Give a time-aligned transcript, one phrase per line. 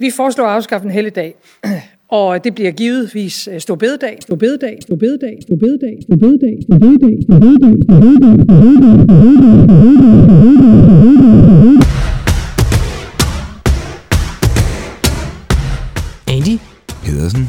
[0.00, 1.34] Vi foreslår at afskaffe en helligdag,
[2.08, 6.56] og det bliver givetvis øh, stor bededag, stor bededag, stor bededag, stor bededag, stor bededag,
[6.62, 9.00] stor bededag, stor bededag, stor bededag, stor bededag,
[16.28, 16.58] Andy,
[17.04, 17.48] Pedersen?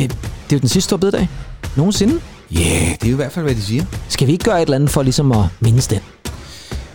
[0.00, 0.12] øh, det
[0.50, 1.28] er jo den sidste store bededag.
[1.76, 2.14] Nogensinde.
[2.52, 3.84] Ja, yeah, det er jo i hvert fald, hvad de siger.
[4.08, 6.00] Skal vi ikke gøre et eller andet for ligesom at mindes den?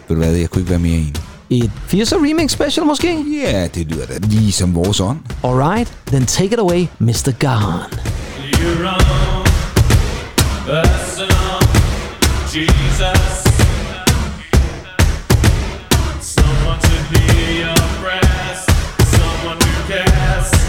[0.07, 1.32] Ved du hvad, jeg kunne ikke være mere enig.
[1.53, 3.25] Et 80'er remix special måske?
[3.43, 5.19] Ja, det lyder da lige som vores ånd.
[5.43, 7.31] Alright, then take it away, Mr.
[7.39, 7.85] Gone.
[8.51, 9.45] You're on,
[10.65, 11.59] personal,
[12.53, 13.43] Jesus.
[16.21, 18.59] Someone to hear your prayers,
[19.15, 20.62] someone who cares.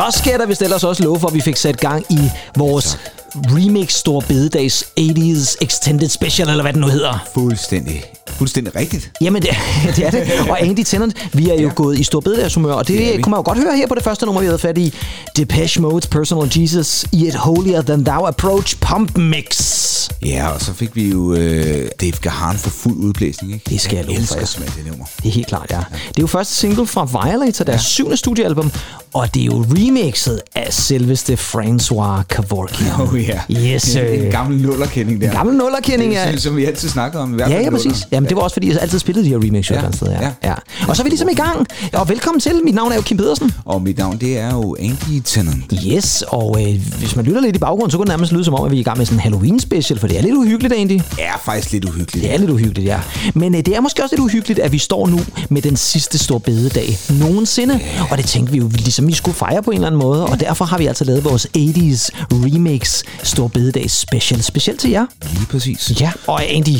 [0.00, 2.98] Så skal der vist ellers også love for, at vi fik sat gang i vores
[3.34, 7.28] remix Stor Bededags 80's Extended Special, eller hvad den nu hedder.
[7.34, 8.04] Fuldstændig.
[8.28, 9.12] Fuldstændig rigtigt.
[9.20, 9.50] Jamen, det,
[9.96, 10.50] det er det.
[10.50, 11.74] Og Andy Tennant, vi er jo ja.
[11.74, 14.04] gået i stor bededagshumør, og det, Det kunne man jo godt høre her på det
[14.04, 14.94] første nummer, vi havde fat i.
[15.36, 19.80] Depeche Mode's Personal Jesus i et Holier Than Thou Approach Pump Mix.
[20.22, 23.70] Ja, og så fik vi jo øh, Dave Gahan for fuld udblæsning, ikke?
[23.70, 24.46] Det skal jeg love for, elsker ja.
[24.46, 25.06] simpelthen det nummer.
[25.22, 25.76] Det er helt klart, ja.
[26.08, 27.84] Det er jo første single fra Violator, deres ja.
[27.84, 28.72] syvende studiealbum,
[29.14, 32.90] og det er jo remixet af selveste François Kevorkian.
[33.00, 33.40] Oh ja.
[33.74, 34.00] Yes, sir.
[34.00, 35.26] En, en gammel nullerkending der.
[35.30, 36.36] En gammel nullerkending, ja.
[36.36, 37.32] Som, vi altid snakker om.
[37.32, 37.84] I hvert Ja, fald ja, præcis.
[37.86, 38.06] nuller.
[38.12, 39.90] Jamen, det var også, fordi jeg altid spillede de her remix ja.
[39.92, 40.08] sted.
[40.08, 40.20] Ja.
[40.22, 40.30] ja.
[40.44, 40.54] Ja.
[40.88, 41.66] Og så er vi ligesom i gang.
[41.92, 42.52] Og velkommen til.
[42.64, 43.52] Mit navn er jo Kim Pedersen.
[43.64, 45.74] Og mit navn, det er jo Andy Tennant.
[45.86, 48.54] Yes, og øh, hvis man lytter lidt i baggrunden, så kunne det nærmest lyde som
[48.54, 50.74] om, at vi er i gang med sådan en Halloween-special, for det er lidt uhyggeligt
[50.74, 51.02] egentlig.
[51.18, 52.24] Er faktisk lidt uhyggeligt.
[52.24, 53.00] Det er lidt uhyggeligt, ja.
[53.34, 56.18] Men øh, det er måske også lidt uhyggeligt, at vi står nu med den sidste
[56.18, 57.80] store bededag nogensinde.
[58.10, 60.26] Og det tænkte vi jo ligesom, vi skulle fejre på en eller anden måde.
[60.26, 64.42] Og derfor har vi altså lavet vores 80's remix Stor Bededag special.
[64.42, 65.06] Specielt til jer.
[65.32, 66.00] Lige præcis.
[66.00, 66.76] Ja, og Andy,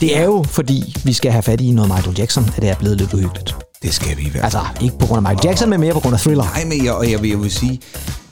[0.00, 2.74] det er jo fordi, vi skal have fat i noget Michael Jackson, at det er
[2.74, 3.56] blevet lidt uhyggeligt.
[3.82, 4.62] Det skal vi i hvert fald.
[4.64, 6.44] Altså, ikke på grund af Michael Jackson, men mere på grund af Thriller.
[6.44, 7.80] Nej, men jeg, og jeg, vil, jeg vil sige,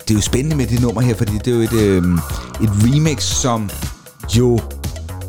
[0.09, 2.03] det er jo spændende med det nummer her, fordi det er jo et, øh,
[2.63, 3.71] et remix, som
[4.37, 4.61] jo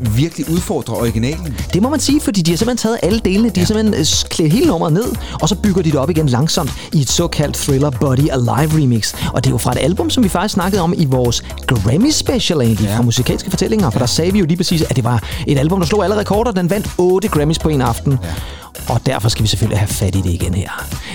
[0.02, 1.58] virkelig udfordrer originalen.
[1.74, 3.50] Det må man sige, fordi de har simpelthen taget alle delene.
[3.50, 6.28] De har simpelthen øh, klædt hele nummeret ned, og så bygger de det op igen
[6.30, 9.14] langsomt i et såkaldt Thriller Body Alive remix.
[9.34, 12.12] Og det er jo fra et album, som vi faktisk snakkede om i vores Grammy
[12.12, 12.98] Special egentlig, ja.
[12.98, 13.90] fra musikalske fortællinger.
[13.90, 16.16] For der sagde vi jo lige præcis, at det var et album, der slog alle
[16.16, 16.52] rekorder.
[16.52, 18.20] Den vandt 8 Grammys på en aften.
[18.24, 18.34] Ja.
[18.90, 20.70] Og derfor skal vi selvfølgelig have fat i det igen her.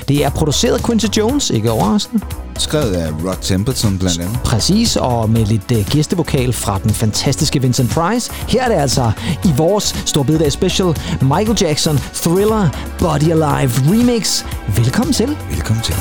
[0.08, 2.24] Det er produceret af Quincy Jones, ikke overraskende.
[2.58, 4.38] Skrevet af Rod Temperton blandt andet.
[4.44, 8.30] Præcis, og med lidt uh, gæstevokal fra den fantastiske Vincent Price.
[8.32, 9.12] Her er det altså
[9.44, 10.88] i vores Storbededag Special
[11.22, 12.68] Michael Jackson Thriller
[12.98, 14.44] Body Alive Remix.
[14.76, 15.36] Velkommen til.
[15.50, 15.94] Velkommen til.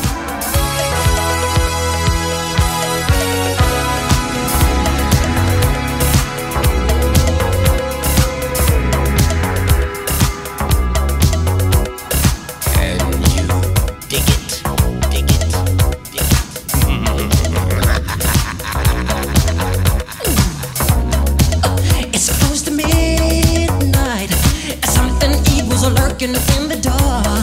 [26.22, 27.37] Evil's lurking in the dark.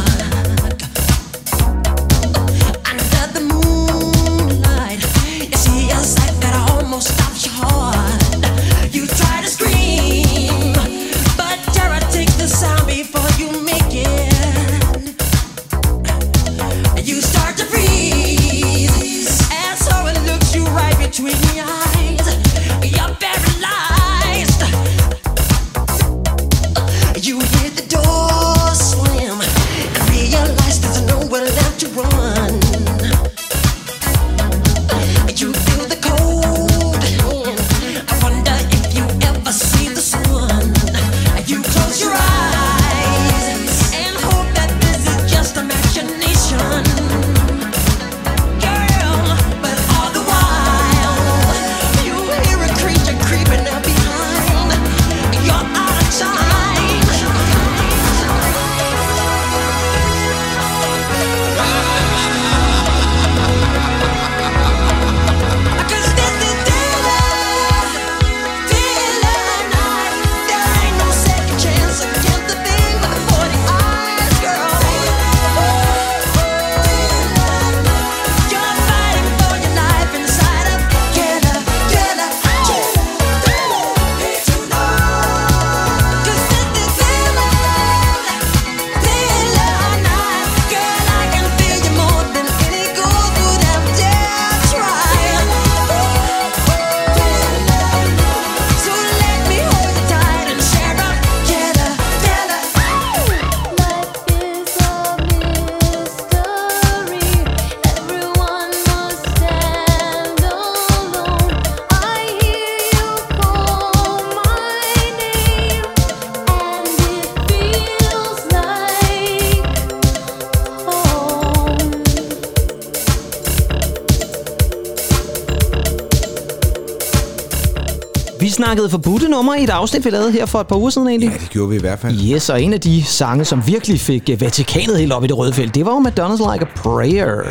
[128.75, 131.31] Snakkede forbudte nummer i et afsnit, vi lavede her for et par uger siden egentlig.
[131.31, 132.19] Ja, det gjorde vi i hvert fald.
[132.33, 135.39] Yes, og en af de sange, som virkelig fik øh, Vatikanet helt op i det
[135.39, 137.43] røde felt, det var jo Madonna's Like a Prayer.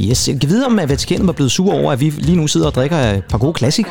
[0.00, 2.46] Yes, jeg kan vide, om at Vatikanet var blevet sur over, at vi lige nu
[2.46, 3.86] sidder og drikker et par gode klassik.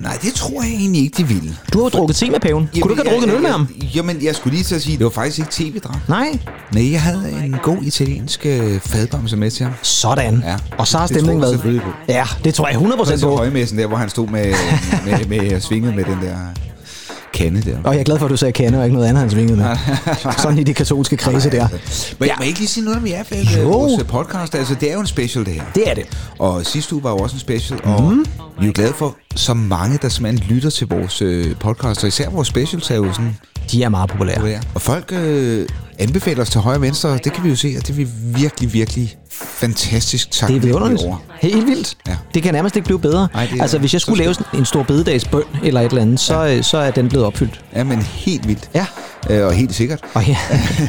[0.00, 1.56] Nej, det tror jeg egentlig ikke, de ville.
[1.72, 2.68] Du har jo drukket te med paven.
[2.80, 3.68] Kunne du ikke have drukket en øl med ham?
[3.94, 6.08] Jamen, jeg skulle lige til at sige, det var faktisk ikke te, vi drak.
[6.08, 6.38] Nej.
[6.74, 9.72] Nej, jeg havde en god italiensk øh, fadbamse med til ham.
[9.82, 10.42] Sådan.
[10.46, 10.56] Ja.
[10.78, 11.52] Og så har Det stemningen tror jeg været...
[11.52, 12.12] selvfølgelig på.
[12.12, 13.36] Ja, det tror jeg 100% Så til på.
[13.36, 14.44] højmessen der, hvor han stod med,
[15.06, 16.36] med, med, med svinget med den der
[17.38, 17.76] kande der.
[17.84, 19.56] Og jeg er glad for, at du sagde kende og ikke noget andet, han svingede
[19.56, 19.66] med.
[20.38, 21.68] Sådan i de katolske kredse der.
[22.18, 23.24] Men jeg må ikke lige sige noget om jer,
[23.62, 23.68] Jo.
[23.68, 24.54] vores podcast.
[24.54, 25.62] Altså, det er jo en special, det her.
[25.74, 26.04] Det er det.
[26.38, 28.18] Og sidste uge var jo også en special, og mm.
[28.60, 32.08] vi er jo glade for så mange, der simpelthen lytter til vores øh, podcast, og
[32.08, 33.36] især vores specials er jo sådan
[33.72, 34.36] De er meget populære.
[34.36, 34.60] populære.
[34.74, 35.68] Og folk øh,
[35.98, 38.08] anbefaler os til højre og venstre, det kan vi jo se, og det er vi
[38.22, 41.02] virkelig, virkelig fantastisk Det er vidunderligt.
[41.40, 41.96] Helt vildt.
[42.06, 42.16] Ja.
[42.34, 43.28] Det kan nærmest ikke blive bedre.
[43.34, 46.62] Er altså, hvis jeg skulle lave en stor bededagsbøn eller et eller andet, så, ja.
[46.62, 47.60] så er den blevet opfyldt.
[47.74, 48.70] Ja, men helt vildt.
[48.74, 48.86] Ja.
[49.30, 50.00] Øh, og helt sikkert.
[50.14, 50.36] Og ja,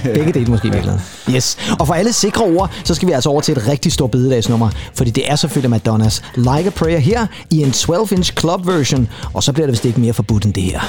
[0.13, 1.05] begge dele måske i virkeligheden.
[1.29, 1.57] Yes.
[1.79, 4.69] Og for alle sikre ord, så skal vi altså over til et rigtig stort bededagsnummer,
[4.93, 9.43] fordi det er selvfølgelig Madonnas Like a Prayer her i en 12-inch club version, og
[9.43, 10.79] så bliver det vist ikke mere forbudt end det her.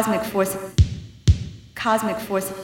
[0.00, 0.56] Cosmic force.
[1.74, 2.59] Cosmic force.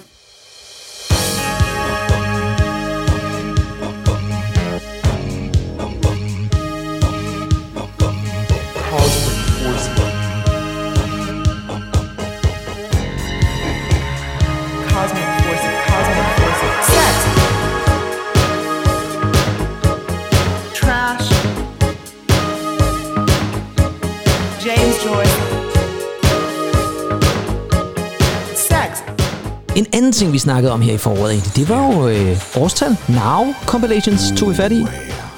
[29.96, 32.96] Anden ting, vi snakkede om her i foråret, egentlig, det var jo øh, årstal.
[33.08, 34.86] Now Compilations tog vi fat i.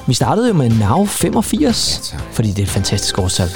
[0.06, 2.20] Vi startede jo med Now 85, tak.
[2.32, 3.48] fordi det er et fantastisk årstal.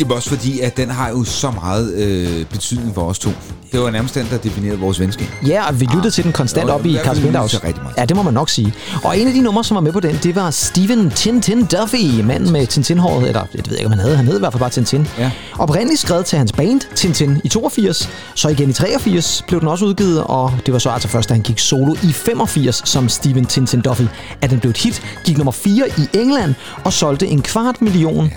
[0.00, 3.30] Jamen også fordi, at den har jo så meget øh, betydning for os to.
[3.72, 5.26] Det var nærmest den, der definerede vores venskab.
[5.46, 7.62] Ja, og vi lyttede til den konstant Jo, op i Carsten Windaus.
[7.98, 8.74] Ja, det må man nok sige.
[9.04, 12.20] Og en af de numre, som var med på den, det var Steven Tintin Duffy,
[12.24, 14.60] manden med Tintin-håret, eller jeg ved ikke, om han havde, han hed i hvert fald
[14.60, 15.06] bare Tintin.
[15.18, 15.30] Ja.
[15.58, 19.84] Oprindeligt skrevet til hans band Tintin i 82, så igen i 83 blev den også
[19.84, 23.44] udgivet, og det var så altså først, da han gik solo i 85 som Steven
[23.44, 24.02] Tintin Duffy,
[24.40, 26.54] at den blev et hit, gik nummer 4 i England
[26.84, 28.30] og solgte en kvart million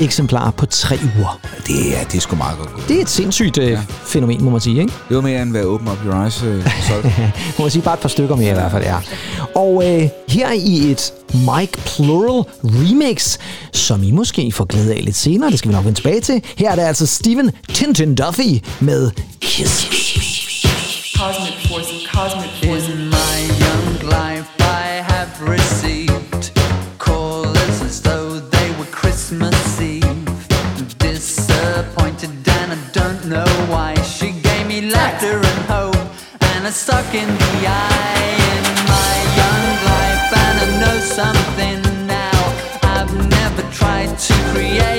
[0.00, 1.40] eksemplarer på tre uger.
[1.66, 2.88] Det er, det er sgu meget godt.
[2.88, 4.92] Det er et sindssygt øh, fænomen, må man sige, ikke?
[5.08, 6.64] Det var mere end hvad Open Up Your Eyes øh.
[7.58, 8.96] Må man sige bare et par stykker mere i hvert fald, ja.
[9.54, 13.38] Og øh, her i et Mike Plural remix,
[13.72, 16.42] som I måske får glæde af lidt senere, det skal vi nok vende tilbage til.
[16.56, 19.10] Her er det altså Steven Tintin Duffy med
[19.40, 19.96] Kiss Me.
[21.20, 21.92] Cosmic force.
[22.12, 22.89] Cosmic force.
[36.70, 38.36] A suck in the eye.
[38.54, 42.42] In my young life, and I know something now.
[42.94, 44.89] I've never tried to create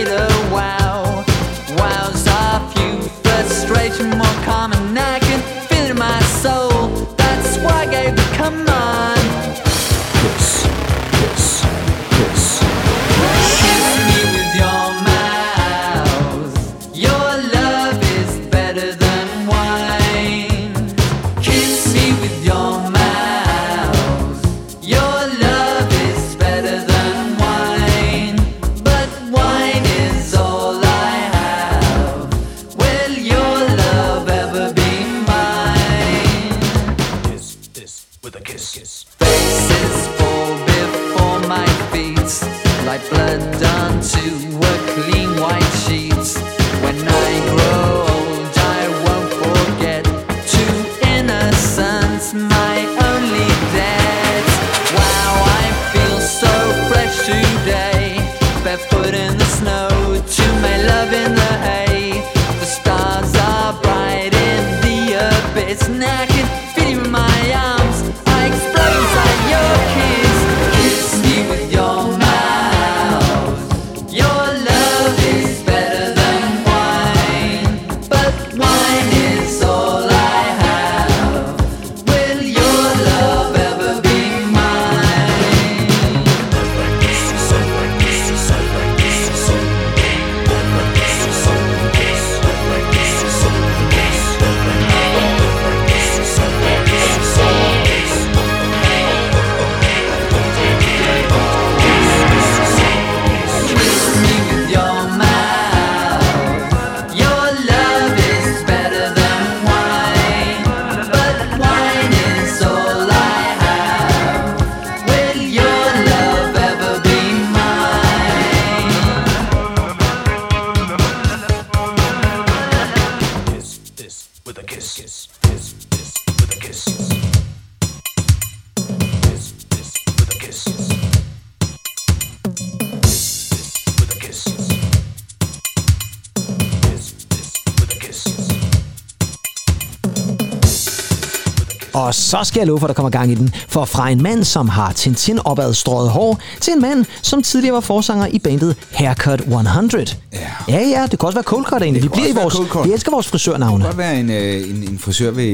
[142.32, 143.54] så skal jeg love for, at der kommer gang i den.
[143.68, 147.74] For fra en mand, som har Tintin opad strøget hår, til en mand, som tidligere
[147.74, 150.21] var forsanger i bandet Haircut 100.
[150.68, 150.80] Ja.
[150.90, 152.04] Ja, det kan også være Cold Cut egentlig.
[152.04, 152.56] Vi, bliver i vores,
[152.88, 153.74] vi elsker vores frisørnavne.
[153.74, 155.46] Det kan godt være en, øh, en, en frisør ved,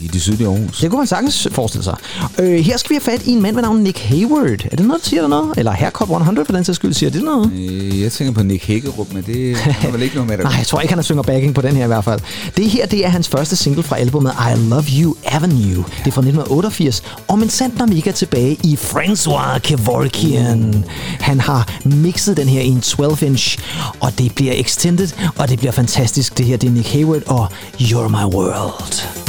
[0.00, 0.78] i det sydlige Aarhus.
[0.80, 1.96] Det kunne man sagtens forestille sig.
[2.38, 4.64] Øh, her skal vi have fat i en mand ved navn Nick Hayward.
[4.72, 5.58] Er det noget, der siger dig noget?
[5.58, 7.52] Eller Haircut 100 for den sags skyld, siger det noget?
[7.52, 10.44] Øh, jeg tænker på Nick Hækkerup, men det har vel ikke noget med det.
[10.50, 12.20] Nej, jeg tror ikke, han er synger backing på den her i hvert fald.
[12.56, 15.76] Det her, det er hans første single fra albumet I Love You Avenue.
[15.76, 20.84] Det er fra 1988, og men sandt når Mika tilbage i François Kevorkian.
[21.20, 23.58] Han har mixet den her i en 12-inch,
[24.00, 26.38] og det bliver extended, og det bliver fantastisk.
[26.38, 27.46] Det her, det er Nick Hayward og
[27.80, 29.23] You're My World.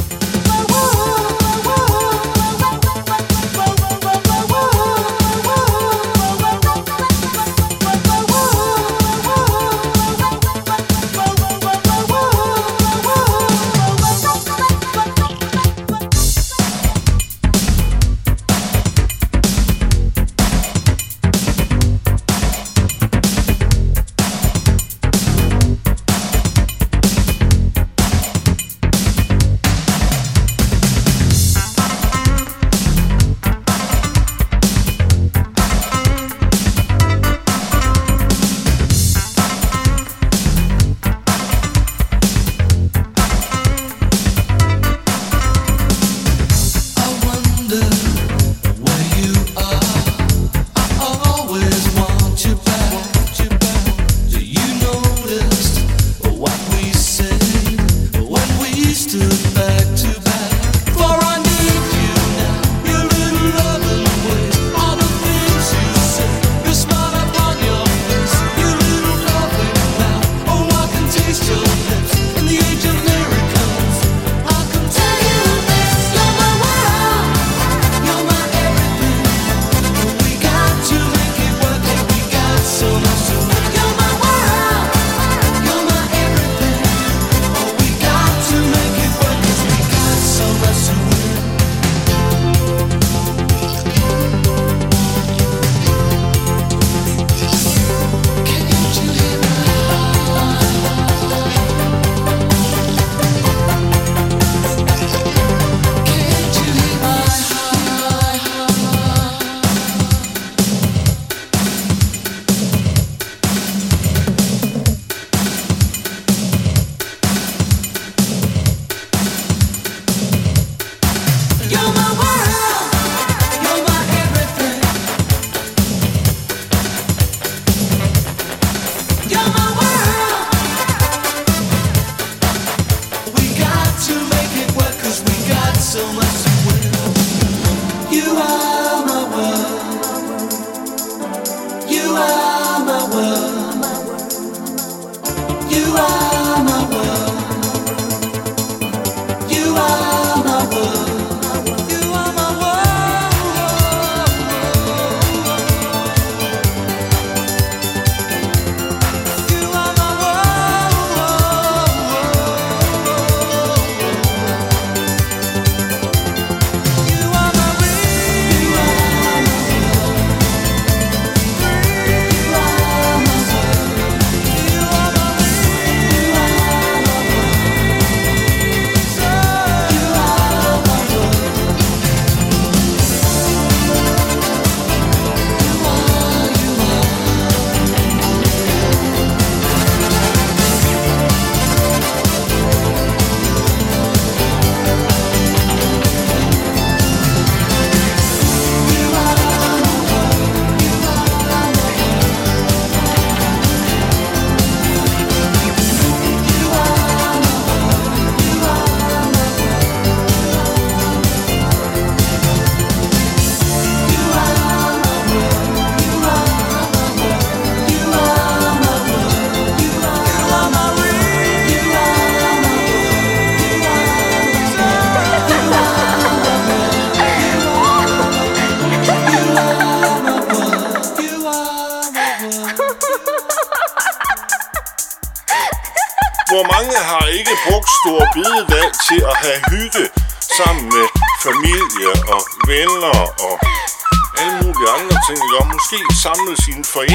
[246.55, 247.14] Samles i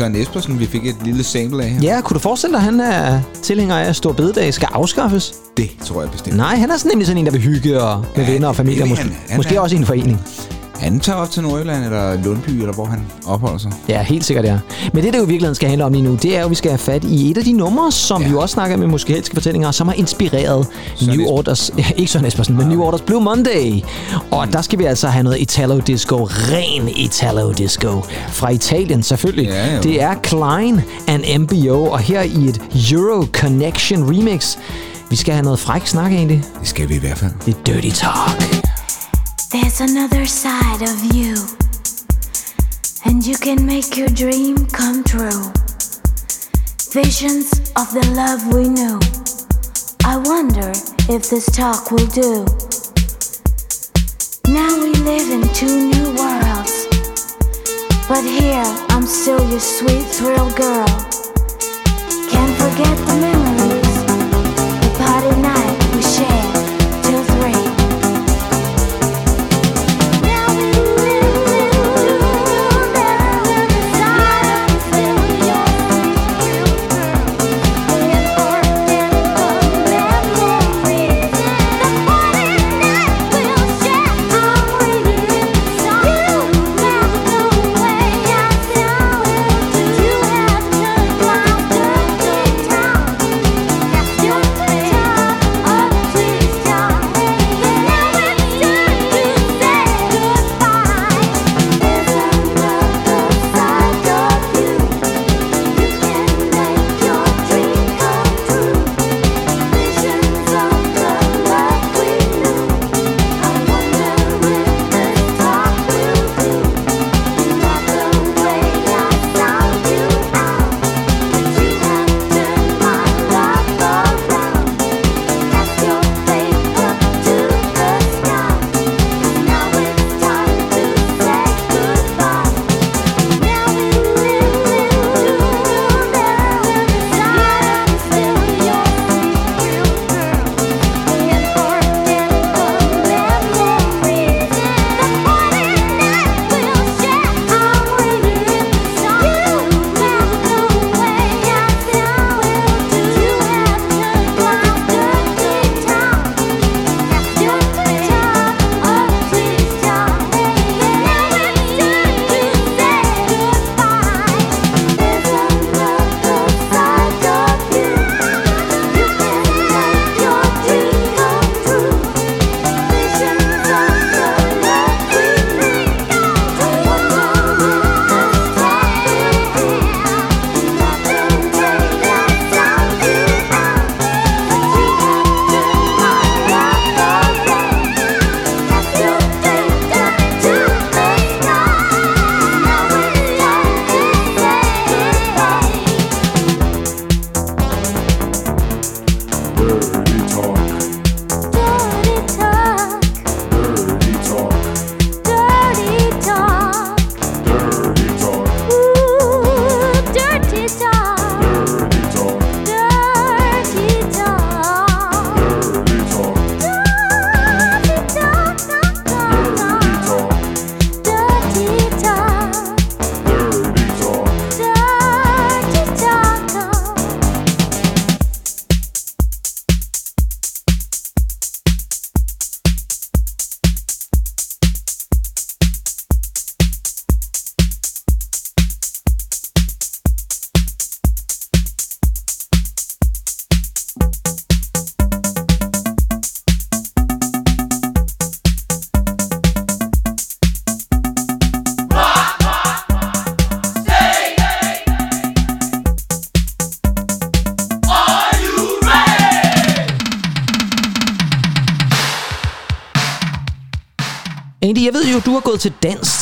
[0.00, 1.80] Søren Espersen, vi fik et lille sample af her.
[1.82, 5.34] Ja, kunne du forestille dig, at han er tilhænger af, at Stor Bededag skal afskaffes?
[5.56, 6.36] Det tror jeg bestemt.
[6.36, 8.56] Nej, han er sådan nemlig sådan en, der vil hygge og med Ja, venner og
[8.56, 8.84] familie.
[8.84, 9.16] Måske, han.
[9.28, 10.20] Han måske er- også i en forening.
[10.80, 13.72] Han tager op til Nordjylland eller Lundby, eller hvor han opholder sig.
[13.88, 14.58] Ja, helt sikkert, ja.
[14.92, 16.50] Men det, det jo i virkeligheden skal handle om lige nu, det er jo, at
[16.50, 18.28] vi skal have fat i et af de numre, som ja.
[18.28, 20.66] vi jo også snakker med musikalske fortællinger, som har inspireret
[20.96, 21.38] Søren New Espersen.
[21.38, 21.70] Orders...
[21.78, 23.82] Ja, ikke Søren Espersen, men New Orders Blue Monday.
[24.30, 28.02] Og der skal vi altså have noget Italo-disco, ren Italo-disco.
[28.28, 29.48] Fra Italien, selvfølgelig.
[29.48, 29.82] Ja, jo.
[29.82, 32.60] det er Klein and MBO, og her i et
[32.92, 34.56] Euro Connection remix.
[35.10, 36.42] Vi skal have noget fræk snak egentlig.
[36.60, 37.32] Det skal vi i hvert fald.
[37.46, 38.49] Det er Dirty Talk.
[39.50, 41.34] There's another side of you,
[43.04, 45.50] and you can make your dream come true.
[46.92, 49.00] Visions of the love we knew.
[50.04, 50.70] I wonder
[51.12, 52.46] if this talk will do.
[54.46, 56.86] Now we live in two new worlds,
[58.06, 60.86] but here I'm still your sweet thrill girl.
[62.30, 63.49] Can't forget the memories,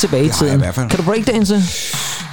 [0.01, 0.73] dans tilbage i jeg tiden.
[0.73, 0.89] fald.
[0.89, 1.63] Kan du breakdance?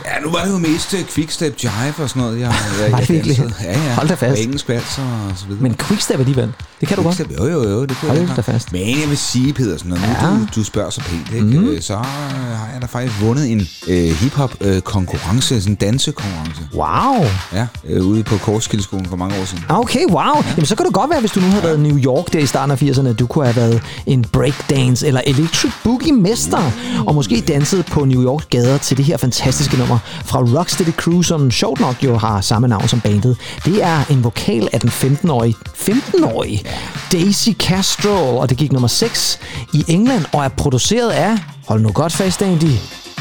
[0.05, 2.41] Ja, nu var det jo mest uh, quickstep jive og sådan noget.
[2.41, 3.39] Jeg, jeg, Var det virkelig?
[3.63, 3.95] Ja, ja.
[3.95, 4.33] Hold da fast.
[4.33, 5.63] Og engelsk vals og så videre.
[5.63, 6.53] Men quickstep alligevel.
[6.81, 7.21] Det kan du godt.
[7.39, 8.73] Jo, jo, jo, det kunne Hold jeg da fast.
[8.73, 10.27] Men jeg vil sige, Pedersen, når nu Ja.
[10.31, 11.81] du, du spørger så pænt, ikke, mm.
[11.81, 16.66] så øh, har jeg da faktisk vundet en øh, hip-hop-konkurrence, sådan en dansekonkurrence.
[16.77, 17.25] Wow.
[17.53, 19.65] Ja, øh, ude på Korskildeskolen for mange år siden.
[19.69, 20.43] Okay, wow.
[20.51, 22.39] Jamen, så kan det godt være, hvis du nu havde været i New York der
[22.39, 26.71] i starten af 80'erne, du kunne have været en breakdance eller electric boogie mester,
[27.07, 29.99] og måske danset på New Yorks gader til det her fantastiske nummer.
[30.25, 33.37] fra Rocksteady Crew, som sjovt nok jo har samme navn som bandet.
[33.65, 36.65] Det er en vokal af den 15-årige, 15-årige
[37.13, 39.39] Daisy Castro, og det gik nummer 6
[39.75, 42.73] i England og er produceret af, hold nu godt fast, Andy,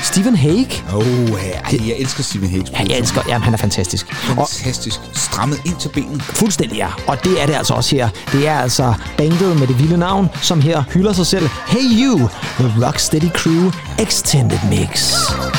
[0.05, 0.67] Stephen Hague.
[0.93, 2.71] Åh, oh, ja, jeg elsker Stephen Hicks.
[2.71, 4.07] Ja, jeg elsker, jamen, han er fantastisk.
[4.37, 4.99] Og Fantastisk.
[5.13, 6.21] Strammet ind til benet.
[6.21, 6.87] Fuldstændig ja.
[7.07, 8.09] Og det er det altså også her.
[8.31, 11.49] Det er altså bandet med det vilde navn, som her hylder sig selv.
[11.67, 15.13] Hey You, The Rocksteady Crew Extended Mix.
[15.29, 15.54] Hey,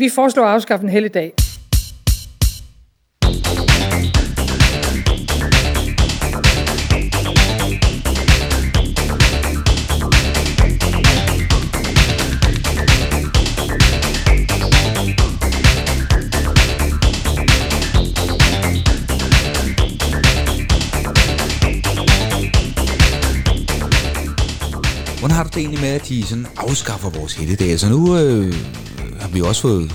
[0.00, 1.32] Vi foreslår at afskaffe en helligdag.
[25.18, 27.78] Hvordan har du det egentlig med, at de sådan afskaffer vores helligdage?
[27.78, 28.54] Så nu øh,
[29.28, 29.94] har vi også fået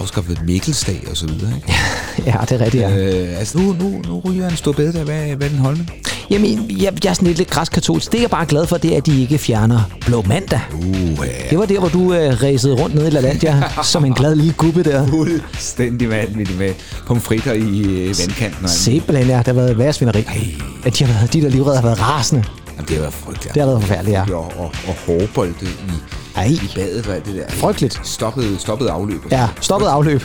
[0.00, 1.72] afskaffet Mikkelsdag og så videre, ikke?
[2.26, 2.96] Ja, det er rigtigt, ja.
[2.96, 5.04] Øh, altså nu, nu, nu ryger en stor bedre.
[5.04, 5.90] Hvad, hvad er den holdning?
[6.30, 8.12] Jamen, jeg, jeg er sådan lidt, lidt græskatolsk.
[8.12, 10.60] Det jeg er bare glad for, det er, at de ikke fjerner Blå Mandag.
[10.74, 11.48] Uh, ja.
[11.50, 13.62] Det var der, hvor du øh, ræsede rundt nede i LaLandia,
[13.92, 15.06] som en glad lille gubbe der.
[15.06, 16.74] Fuldstændig vanvittigt med
[17.06, 18.68] pomfritter i øh, vandkanten.
[18.68, 19.36] Simpelthen, ja.
[19.36, 20.24] Der har været værre svineri.
[20.84, 22.44] At de, har været, de der livredder har været rasende.
[22.76, 23.54] Jamen, det var frygteligt.
[23.54, 24.34] Det har været forfærdeligt, ja.
[24.34, 25.68] Og, og, og hårbolde i,
[26.36, 26.44] Ej.
[26.46, 27.44] i badet og alt det der.
[27.48, 28.00] Frygteligt.
[28.04, 29.22] Stoppet, stoppet afløb.
[29.30, 30.22] Ja, stoppet afløb.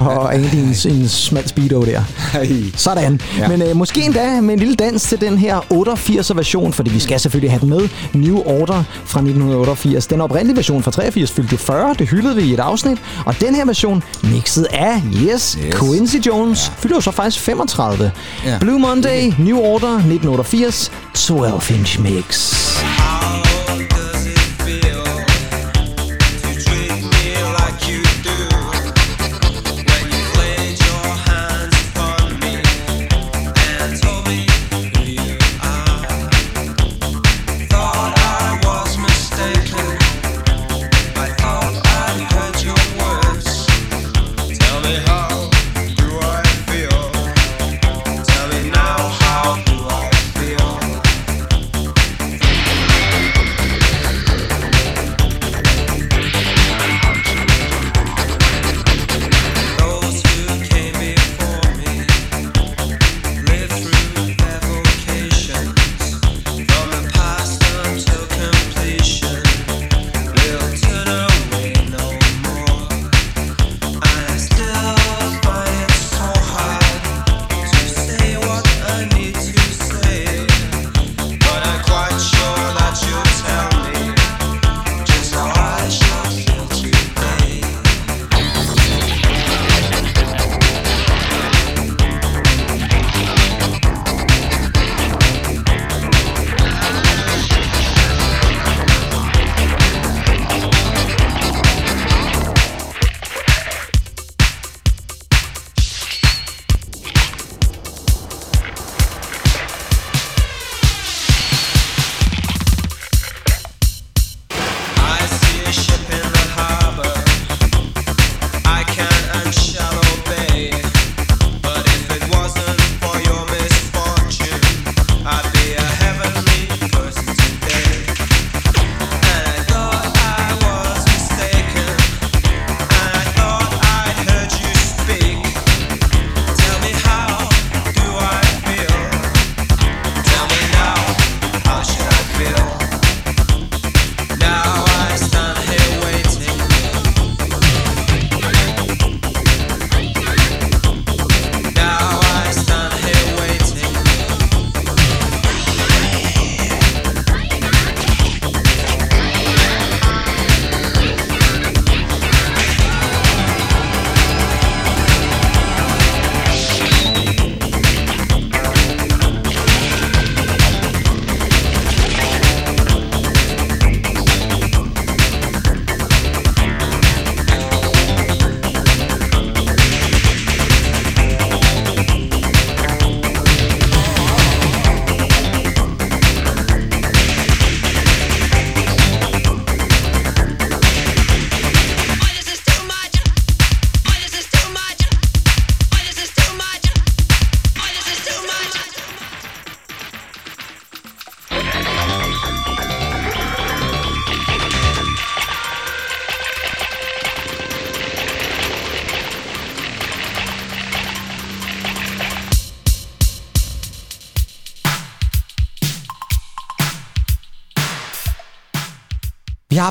[0.00, 2.02] Og egentlig en, en smal speedo der.
[2.76, 3.20] Sådan.
[3.38, 3.48] Ja.
[3.48, 7.00] Men øh, måske endda med en lille dans til den her 88'er version, fordi vi
[7.00, 7.88] skal selvfølgelig have den med.
[8.14, 10.06] New Order fra 1988.
[10.06, 12.98] Den oprindelige version fra 83 fyldte jo 40, det hyldede vi i et afsnit.
[13.26, 15.74] Og den her version, mixet af, yes, Yes.
[15.80, 16.72] Quincy Jones, ja.
[16.82, 18.10] fylder jo så faktisk 35.
[18.46, 18.58] Ja.
[18.58, 22.54] Blue Monday, New Order, 1988, 12-inch mix.
[22.82, 23.57] Vi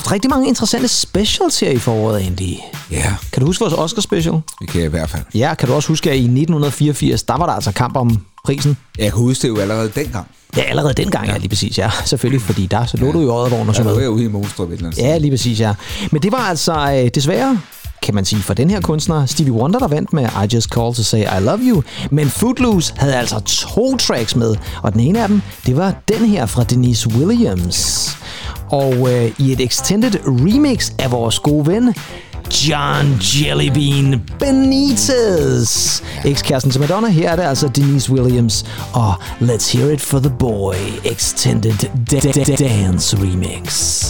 [0.08, 2.54] haft rigtig mange interessante specials her i foråret, Andy.
[2.92, 4.34] Ja, Kan du huske vores Oscar special?
[4.62, 5.24] det kan jeg i hvert fald.
[5.36, 8.78] Ja, kan du også huske, at i 1984, der var der altså kamp om prisen?
[8.98, 10.28] Jeg kan huske det jo allerede dengang.
[10.58, 11.90] Ja, allerede dengang, ja, ja lige præcis, ja.
[12.06, 14.02] Selvfølgelig, fordi der så lå du jo Oddervogn og så Jeg var med.
[14.02, 15.02] jeg ude i Monstrup et eller andet.
[15.02, 15.74] Ja, lige præcis, ja.
[16.12, 17.60] Men det var altså øh, desværre
[18.02, 20.94] kan man sige, for den her kunstner, Stevie Wonder, der vandt med I Just Called
[20.96, 21.84] to Say I Love You.
[22.12, 26.26] Men Footloose havde altså to tracks med, og den ene af dem, det var den
[26.26, 28.17] her fra Denise Williams.
[28.72, 31.94] Og øh, i et extended remix af vores gode ven,
[32.70, 36.02] John Jellybean Benitez.
[36.26, 40.30] Ekskæresten til Madonna, her er det altså Denise Williams og Let's Hear It for the
[40.40, 40.74] Boy
[41.06, 41.74] Extended
[42.12, 44.04] da- da- da- Dance Remix.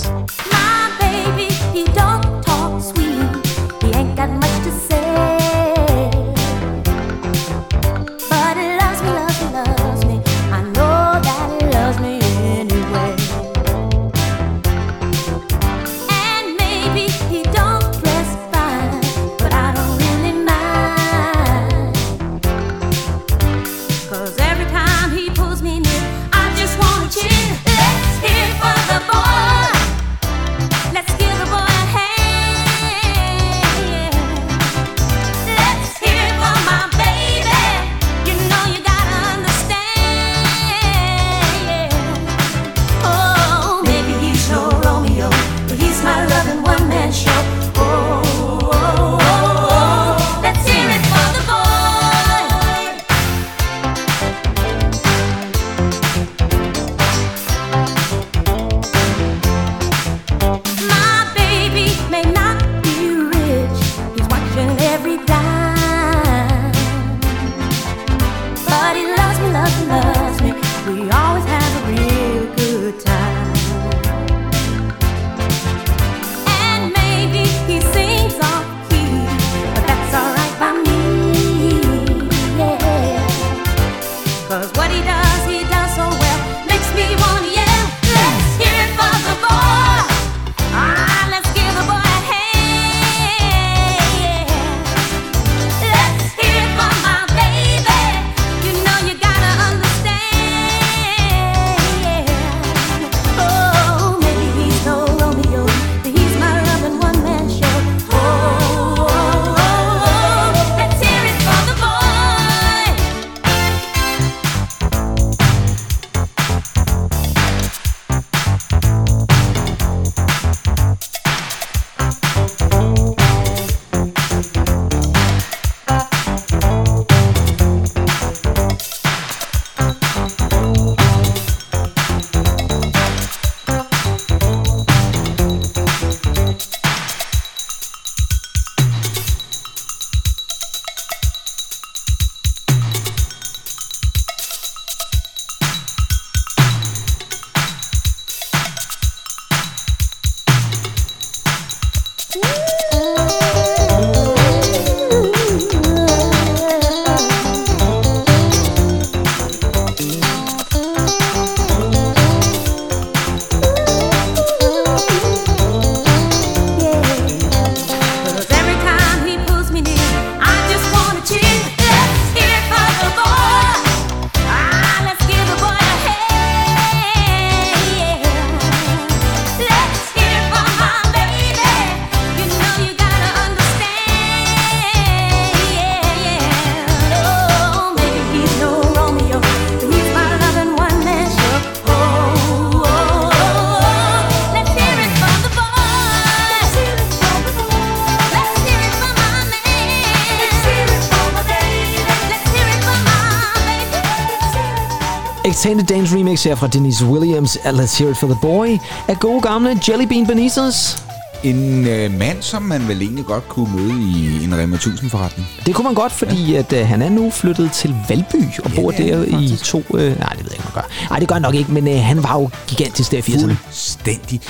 [205.57, 208.77] Extended Dance Remix her fra Denise Williams, af Let's Hear It For The Boy,
[209.07, 210.97] af gode gamle Jelly Bean Benitez.
[211.43, 215.47] En øh, mand, som man vel egentlig godt kunne møde i en Rema 1000 forretning.
[215.65, 216.59] Det kunne man godt, fordi ja.
[216.59, 219.31] at, øh, han er nu flyttet til Valby og Ja, bor er der han i
[219.31, 219.63] faktisk.
[219.63, 219.83] to...
[219.93, 220.89] Øh, nej, det ved jeg ikke, man gør.
[221.09, 223.53] Nej, det gør han nok ikke, men øh, han var jo gigantisk der i 80'erne.
[223.65, 224.41] Fuldstændig.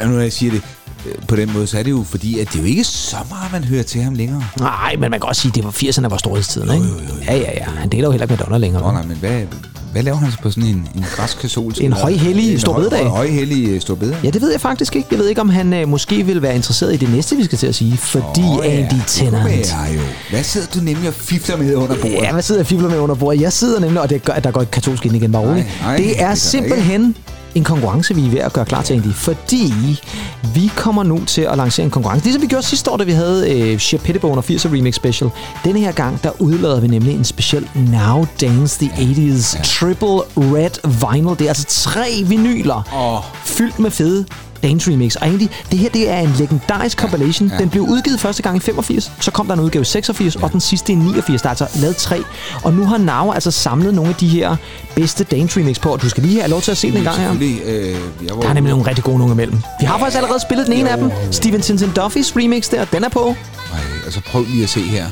[0.00, 0.62] Og nu når jeg siger det
[1.06, 3.16] øh, på den måde, så er det jo fordi, at det er jo ikke så
[3.30, 4.44] meget, man hører til ham længere.
[4.58, 6.86] Nej, men man kan også sige, at det var 80'erne var storhedstiden, ikke?
[7.26, 7.64] Ja, ja, ja.
[7.78, 8.82] Han deler jo heller ikke Madonna længere.
[8.82, 9.42] Nå, nej, men hvad,
[9.92, 11.80] hvad laver han så på sådan en, en græsk katolsk?
[11.84, 13.06] En højhellig En stor høj- bededag.
[13.06, 14.18] Højhellig øh, stor bededag.
[14.24, 15.08] Ja, det ved jeg faktisk ikke.
[15.10, 17.58] Jeg ved ikke, om han øh, måske vil være interesseret i det næste, vi skal
[17.58, 17.96] til at sige.
[17.96, 19.44] Fordi oh, ja, Andy det Tennant...
[19.44, 20.00] være jo.
[20.30, 22.12] Hvad sidder du nemlig og fifler med under bordet?
[22.22, 23.40] Ja, hvad sidder jeg og fibler med under bordet?
[23.40, 25.66] Jeg sidder nemlig, og det gør, at der går et katolsk ind igen, bare roligt.
[25.88, 27.16] Det Det er der simpelthen
[27.54, 29.12] en konkurrence, vi er ved at gøre klar til, Andy.
[29.14, 29.72] Fordi
[30.54, 32.24] vi kommer nu til at lancere en konkurrence.
[32.24, 35.30] Ligesom vi gjorde sidste år, da vi havde øh, Shea Pettibone og 80'er Remix Special.
[35.64, 40.70] Denne her gang, der udlader vi nemlig en speciel Now Dance the 80s Triple Red
[41.12, 41.28] Vinyl.
[41.38, 43.44] Det er altså tre vinyler Åh.
[43.44, 44.26] fyldt med fede
[44.62, 45.14] dance remix.
[45.16, 47.48] Og egentlig, det her det er en legendarisk compilation.
[47.48, 47.56] ja.
[47.58, 50.52] Den blev udgivet første gang i 85, så kom der en udgave i 86, og
[50.52, 51.42] den sidste i 89.
[51.42, 52.22] Der er altså lavet tre.
[52.62, 54.56] Og nu har Now altså samlet nogle af de her
[54.94, 57.04] bedste dance remix på, og du skal lige have lov til at se den en
[57.04, 57.32] gang her.
[57.32, 57.96] Øh, jeg
[58.36, 59.58] var Der er nemlig nogle rigtig gode nogle imellem.
[59.80, 61.10] Vi har faktisk allerede spillet den ene af dem.
[61.30, 63.34] Steven Tintin Duffys remix der, den er på.
[63.72, 65.06] Ej, altså prøv lige at se her.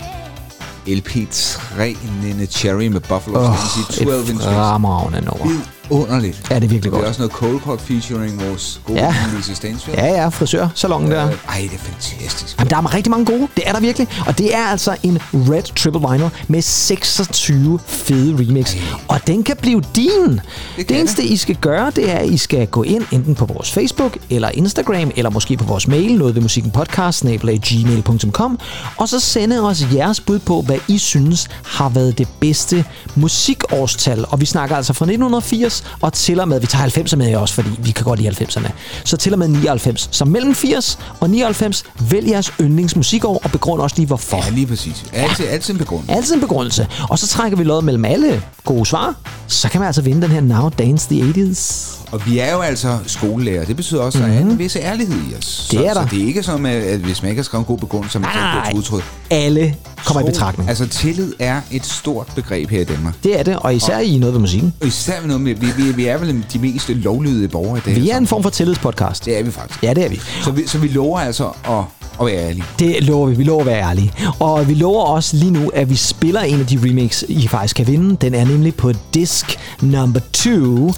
[0.86, 4.44] LP3 Nene Cherry med Buffalo oh, Stacey, 12 et inches.
[4.44, 5.60] fremragende nummer.
[5.90, 6.46] Underligt.
[6.50, 7.04] Ja, det er virkelig Det er godt.
[7.08, 9.04] også noget Cold Cut featuring vores gode Ja.
[9.06, 9.14] ja.
[9.36, 9.98] Lisa Stansfield.
[9.98, 11.22] Ja, ja, frisørsalongen der.
[11.22, 11.32] Ej,
[11.62, 12.58] det er fantastisk.
[12.58, 13.48] Jamen, der er rigtig mange gode.
[13.56, 14.08] Det er der virkelig.
[14.26, 18.76] Og det er altså en Red Triple Vinyl med 26 fede remix.
[19.08, 20.40] Og den kan blive din.
[20.76, 23.44] Det, det eneste, I skal gøre, det er, at I skal gå ind enten på
[23.44, 28.58] vores Facebook eller Instagram, eller måske på vores mail, noget ved musikken podcast, gmail.com,
[28.96, 32.84] og så sende os jeres bud på, hvad I synes har været det bedste
[33.16, 34.24] musikårstal.
[34.28, 37.54] Og vi snakker altså fra 1980 og til og med, vi tager 90'er med også,
[37.54, 38.70] fordi vi kan godt lide 90'erne.
[39.04, 40.08] Så til og med 99.
[40.12, 44.44] Så mellem 80 og 99, vælg jeres yndlingsmusikår og begrund også lige hvorfor.
[44.44, 45.04] Ja, lige præcis.
[45.12, 46.12] Altid, altid en begrundelse.
[46.12, 46.86] Altid en begrundelse.
[47.10, 49.14] Og så trækker vi lod mellem alle gode svar.
[49.46, 51.99] Så kan man altså vinde den her Now Dance the 80s.
[52.12, 53.64] Og vi er jo altså skolelærer.
[53.64, 55.68] Det betyder også, at der er en vis ærlighed i os.
[55.72, 55.78] Mhm.
[55.80, 56.06] Det er så, der.
[56.06, 58.18] Så det er ikke sådan, at hvis man ikke har skrevet en god begrundelse, så
[58.18, 58.30] man
[58.66, 59.02] ikke udtryk.
[59.30, 59.74] alle
[60.06, 60.68] kommer i Tro- betragtning.
[60.68, 63.14] Altså, tillid er et stort begreb her i Danmark.
[63.24, 64.72] Det er det, og især i noget ved musikken.
[64.80, 67.80] Og især med noget med, vi, vi, vi er vel de mest lovlydige borgere i
[67.84, 67.96] dag.
[67.96, 69.24] Vi er en form for tillidspodcast.
[69.24, 69.82] Det er vi faktisk.
[69.82, 70.20] Ja, det er vi.
[70.44, 71.84] Så vi, så vi lover altså at,
[72.20, 72.64] at være ærlige.
[72.78, 73.34] Det lover vi.
[73.34, 74.12] Vi lover at være ærlige.
[74.38, 77.76] Og vi lover også lige nu, at vi spiller en af de remix, I faktisk
[77.76, 78.16] kan vinde.
[78.16, 80.50] Den er nemlig på disk number 2.
[80.50, 80.90] Yeah.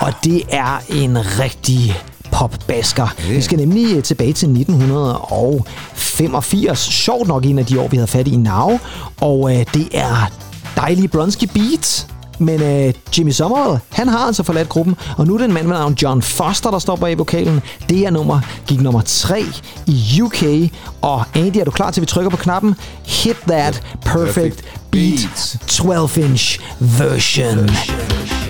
[0.00, 2.00] Og det er en rigtig
[2.32, 3.14] popbasker.
[3.20, 3.30] Yeah.
[3.36, 6.78] Vi skal nemlig øh, tilbage til 1985.
[6.78, 8.78] Sjovt nok en af de år, vi havde fat i Now.
[9.20, 10.30] Og øh, det er
[10.76, 12.15] dejlige Bronski Beat.
[12.38, 15.66] Men øh, Jimmy Somerville, han har altså forladt gruppen, og nu er det en mand
[15.66, 17.60] med navn John Foster, der står bag vokalen.
[17.88, 19.44] Det her nummer gik nummer 3
[19.86, 20.42] i UK,
[21.02, 22.74] og Andy, er du klar til, at vi trykker på knappen?
[23.04, 25.56] Hit that perfect beat beat.
[25.70, 27.68] 12-inch version.
[27.68, 28.45] Thank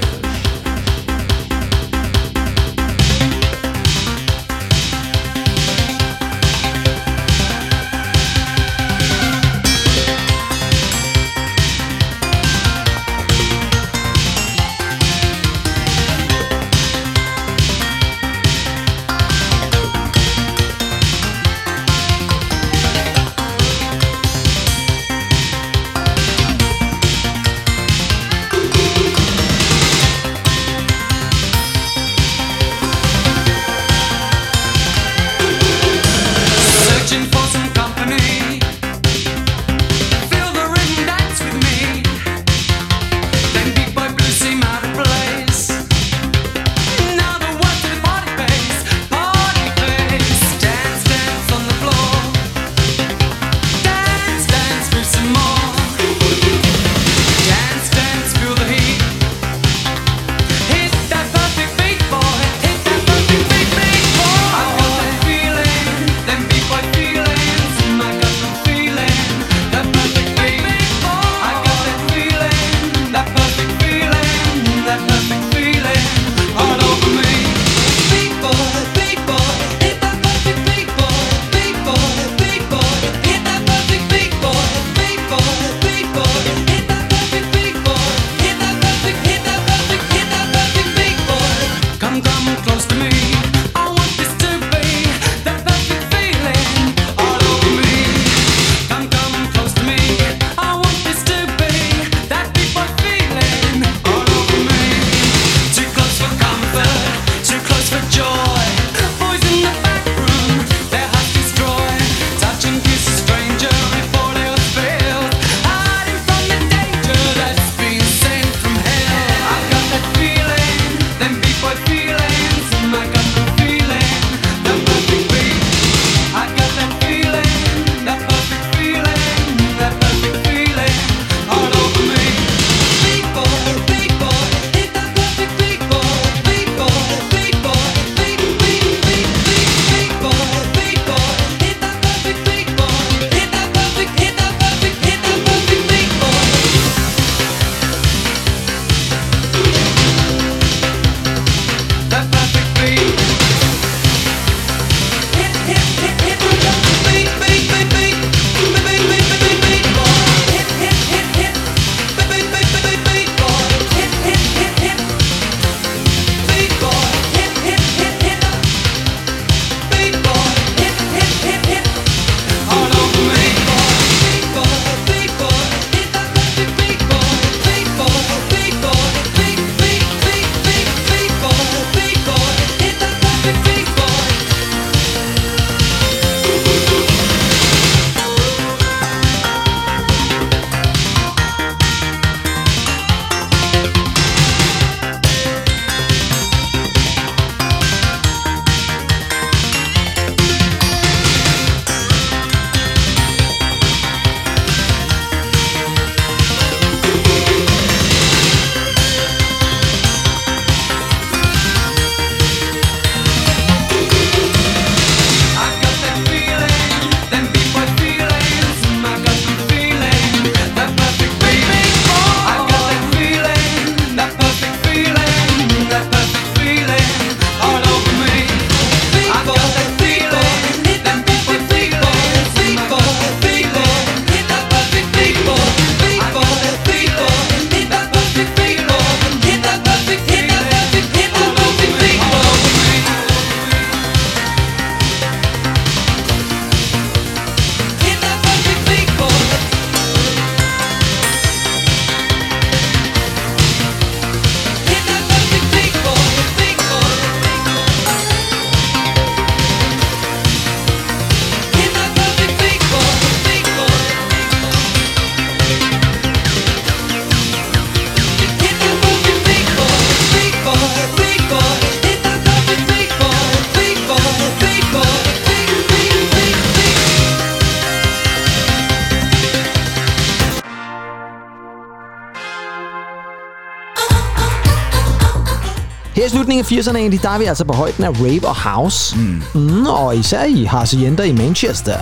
[286.73, 289.17] 80'erne egentlig, der er vi altså på højden af rave og house.
[289.17, 289.43] Mm.
[289.55, 291.99] Mm, og især i Hacienda i Manchester.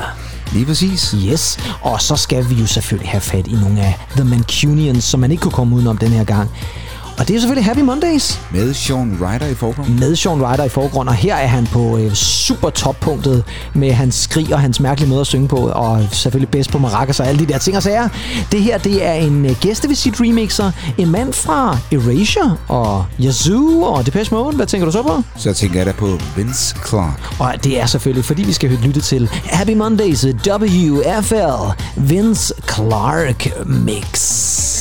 [0.52, 1.14] Lige præcis.
[1.26, 5.20] Yes, og så skal vi jo selvfølgelig have fat i nogle af The Mancunians, som
[5.20, 6.50] man ikke kunne komme udenom den her gang.
[7.18, 10.00] Og det er selvfølgelig Happy Mondays Med Sean Ryder i forgrunden.
[10.00, 13.44] med Sean Ryder i forgrund, og her er han på øh, super toppunktet
[13.74, 17.20] med hans skrig og hans mærkelige måde at synge på, og selvfølgelig bedst på maracas
[17.20, 18.08] og alle de der ting og sager.
[18.52, 24.06] Det her, det er en øh, gæstevisit remixer, en mand fra Erasure og Yazoo og
[24.06, 24.56] Depeche Mode.
[24.56, 25.22] Hvad tænker du så på?
[25.36, 27.40] Så tænker jeg da på Vince Clark.
[27.40, 34.74] Og det er selvfølgelig, fordi vi skal lytte til Happy Mondays WFL Vince Clark Mix.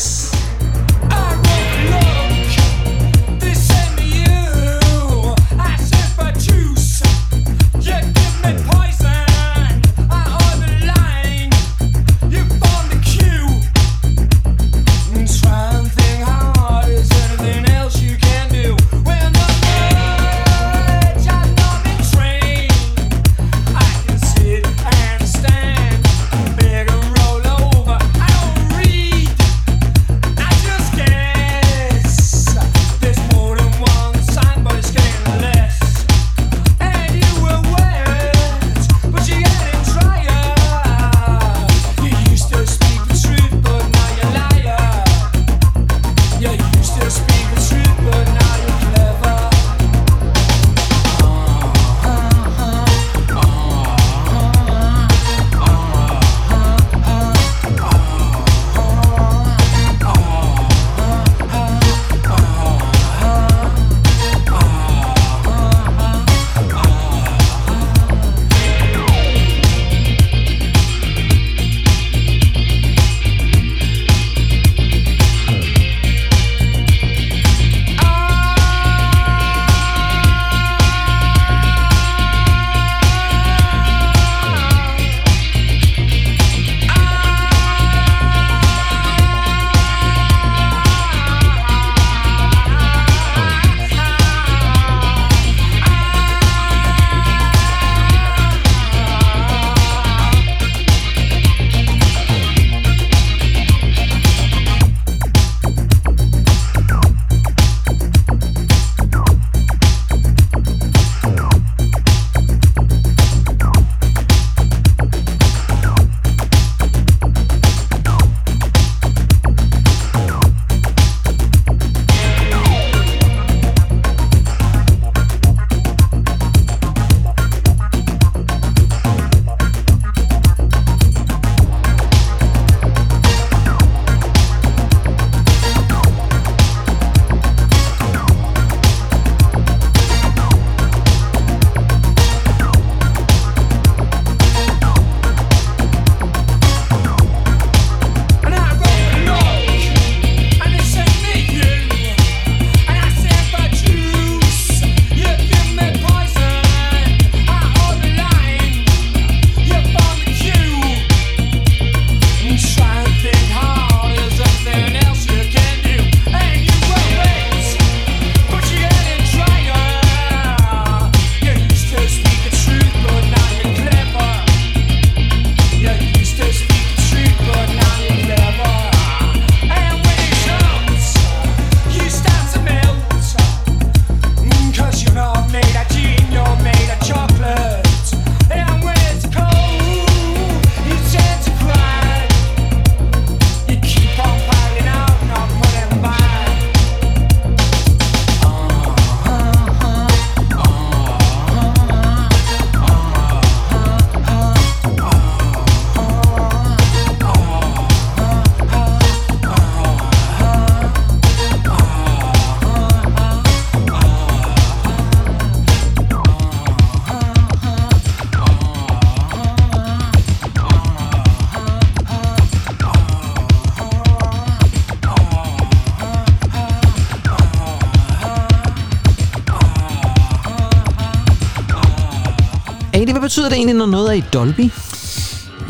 [233.43, 234.71] Betyder det egentlig, når noget er i Dolby?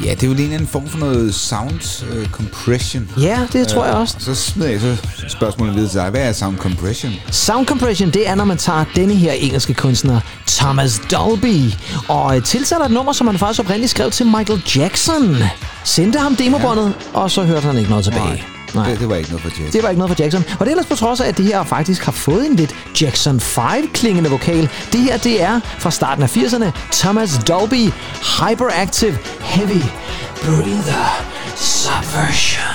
[0.06, 3.10] Ja, det er vel en eller anden form for noget sound uh, compression.
[3.22, 4.16] Ja, det tror jeg også.
[4.16, 4.98] Og så smider jeg så
[5.28, 6.10] spørgsmålet videre til dig.
[6.10, 7.12] Hvad er sound compression?
[7.32, 11.72] Sound compression, det er, når man tager denne her engelske kunstner, Thomas Dolby,
[12.08, 15.38] og øh, tilsætter et nummer, som han faktisk oprindeligt skrev til Michael Jackson.
[15.84, 18.26] Sendte ham demobåndet, og så hørte han ikke noget tilbage.
[18.26, 18.53] Nej.
[18.74, 18.90] Nej.
[18.90, 19.72] Det, det var ikke noget for Jackson.
[19.74, 20.44] Det var ikke noget for Jackson.
[20.60, 22.76] Og det er ellers på trods af, at det her faktisk har fået en lidt
[23.02, 24.70] Jackson 5-klingende vokal.
[24.92, 27.92] Det her, det er fra starten af 80'erne Thomas Dolby
[28.40, 29.84] Hyperactive Heavy
[30.44, 31.24] Breather
[31.56, 32.73] Subversion.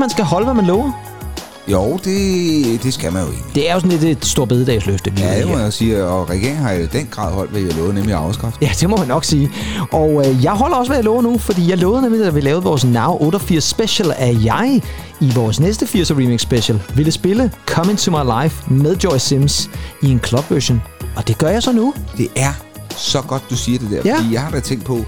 [0.00, 0.92] Man skal holde, hvad man lover?
[1.68, 3.54] Jo, det, det skal man jo egentlig.
[3.54, 6.62] Det er jo sådan lidt et stort bededagsløfte, Ja, det må jeg sige, og regeringen
[6.62, 8.58] har i den grad holdt, hvad jeg lovede, nemlig at afskaffe.
[8.62, 9.50] Ja, det må man nok sige.
[9.92, 12.40] Og øh, jeg holder også, hvad jeg lover nu, fordi jeg lovede nemlig, at vi
[12.40, 14.80] lavede vores Now 88 special, at jeg
[15.20, 19.70] i vores næste 80'er remix special ville spille Come Into My Life med Joy Sims
[20.02, 20.82] i en club version.
[21.16, 21.94] Og det gør jeg så nu.
[22.16, 22.52] Det er
[22.96, 24.16] så godt, du siger det der, Ja.
[24.18, 25.04] fordi jeg har da tænkt på,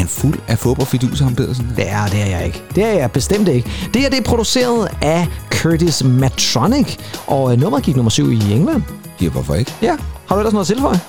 [0.00, 1.72] han fuld af fodboldfidus, ham Pedersen?
[1.76, 2.62] Det er, det er jeg ikke.
[2.74, 3.70] Det er jeg bestemt ikke.
[3.94, 6.96] Det her det er produceret af Curtis Matronic,
[7.26, 8.82] og øh, nummeret gik nummer 7 i England.
[9.22, 9.72] Ja, hvorfor ikke?
[9.82, 9.96] Ja,
[10.28, 11.00] har du ellers noget at tilføje?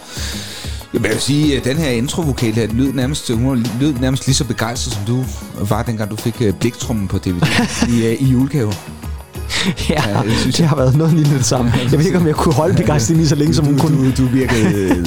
[0.93, 4.45] Jeg vil sige, at den her introvokal her, lød nærmest, hun lød nærmest lige så
[4.45, 5.23] begejstret, som du
[5.69, 7.43] var, dengang du fik uh, bliktrummen på DVD
[7.89, 8.73] i, uh, i julegave.
[9.89, 11.73] Ja, Ja, det det, synes det har været noget lignende det samme.
[11.91, 14.11] Jeg ved ikke, om jeg kunne holde begejstringen lige så længe, som hun kunne.
[14.17, 14.97] du, du virkede, øh,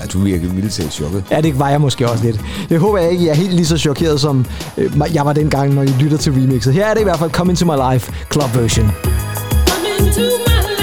[0.00, 1.24] ja, du virkede mildt talt chokket.
[1.30, 2.40] Ja, det var jeg måske også lidt.
[2.70, 4.46] Jeg håber jeg ikke, jeg er helt lige så chokeret, som
[4.78, 6.74] øh, jeg var dengang, når I lytter til remixet.
[6.74, 8.90] Her er det i hvert fald Come Into My Life Club version.
[9.04, 10.79] Come into my life,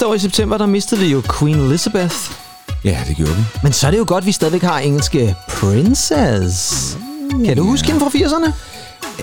[0.00, 2.14] sidste år i september, der mistede vi jo Queen Elizabeth.
[2.84, 3.42] Ja, det gjorde vi.
[3.62, 6.96] Men så er det jo godt, at vi stadigvæk har engelske Princess.
[7.44, 8.52] Kan du huske hende fra 80'erne?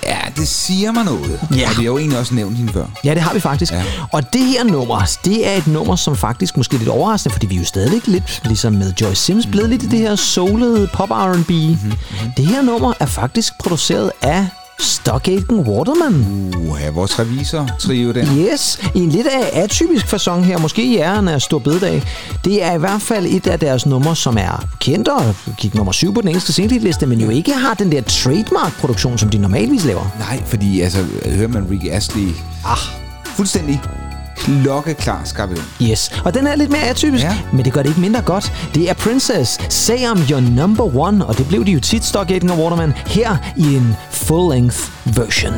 [0.04, 1.40] Ja, det siger mig noget.
[1.56, 1.70] Ja.
[1.70, 2.86] Og vi har jo egentlig også nævnt hende før.
[3.04, 3.72] Ja, det har vi faktisk.
[3.72, 3.78] Ja.
[3.78, 3.84] Ja.
[4.12, 7.46] Og det her nummer, det er et nummer, som faktisk måske er lidt overraskende, fordi
[7.46, 10.90] vi er jo stadigvæk lidt, ligesom med Joyce Sims, blevet lidt i det her soulede
[10.94, 11.50] pop R&B.
[11.50, 11.94] Mm-hmm.
[12.38, 14.48] Det her nummer er faktisk produceret af
[14.80, 16.26] Stockhagen Waterman.
[16.70, 18.26] Uha, vores revisor-trio der.
[18.38, 22.04] Yes, i en lidt af atypisk façon her, måske i æren af Stor Bededag.
[22.46, 25.92] Det er i hvert fald et af deres numre, som er kendt og gik nummer
[25.92, 29.86] syv på den engelske singlet-liste, men jo ikke har den der trademark-produktion, som de normalvis
[29.86, 30.16] laver.
[30.20, 32.28] Nej, fordi altså, hører man Ricky Astley...
[32.66, 32.78] Ah,
[33.26, 33.82] fuldstændig
[34.48, 35.64] klokkeklar skabelon.
[35.82, 37.38] Yes, og den er lidt mere atypisk, Ja.
[37.54, 38.54] men det gør det ikke mindre godt.
[38.76, 42.50] Det er Princess, Say I'm Your Number One, og det blev de jo tit Stockhagen
[42.50, 45.54] og Waterman her i en full-length version.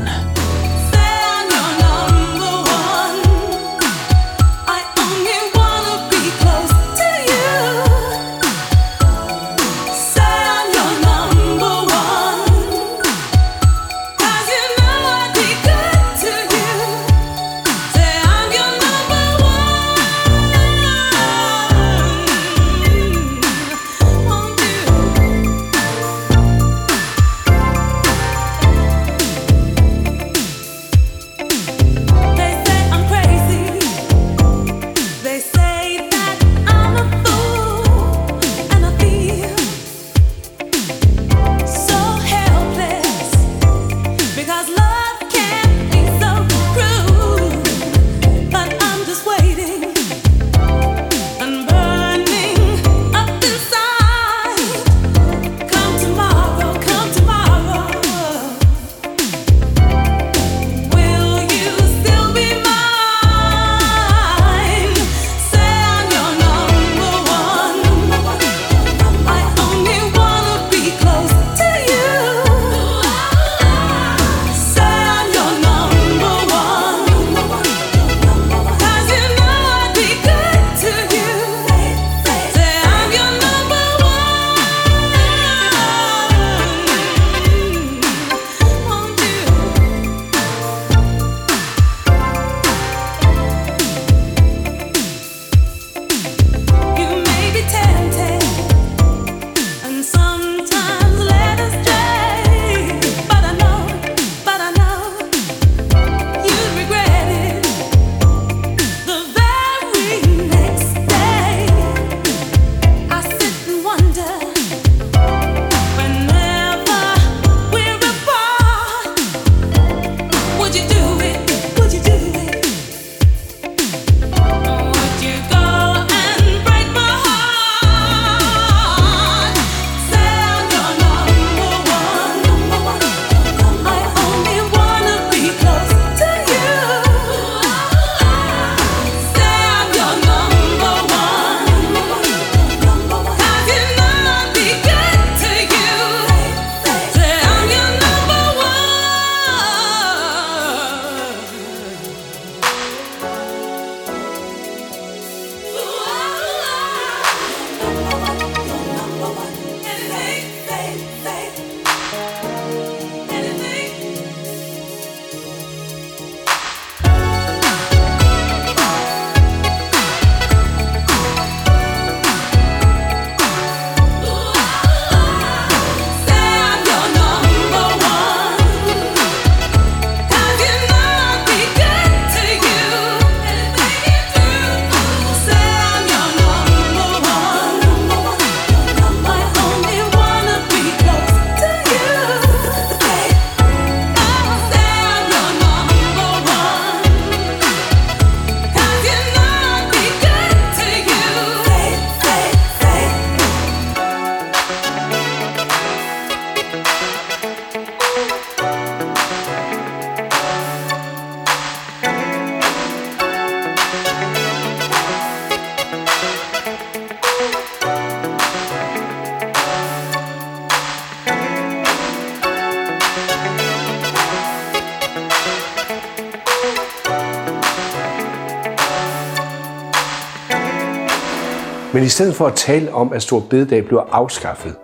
[232.20, 234.76] Stedet for at tale om, at Stor Bededag bliver afskaffet,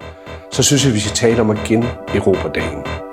[0.52, 3.05] så synes jeg, vi skal tale om at generobre dagen.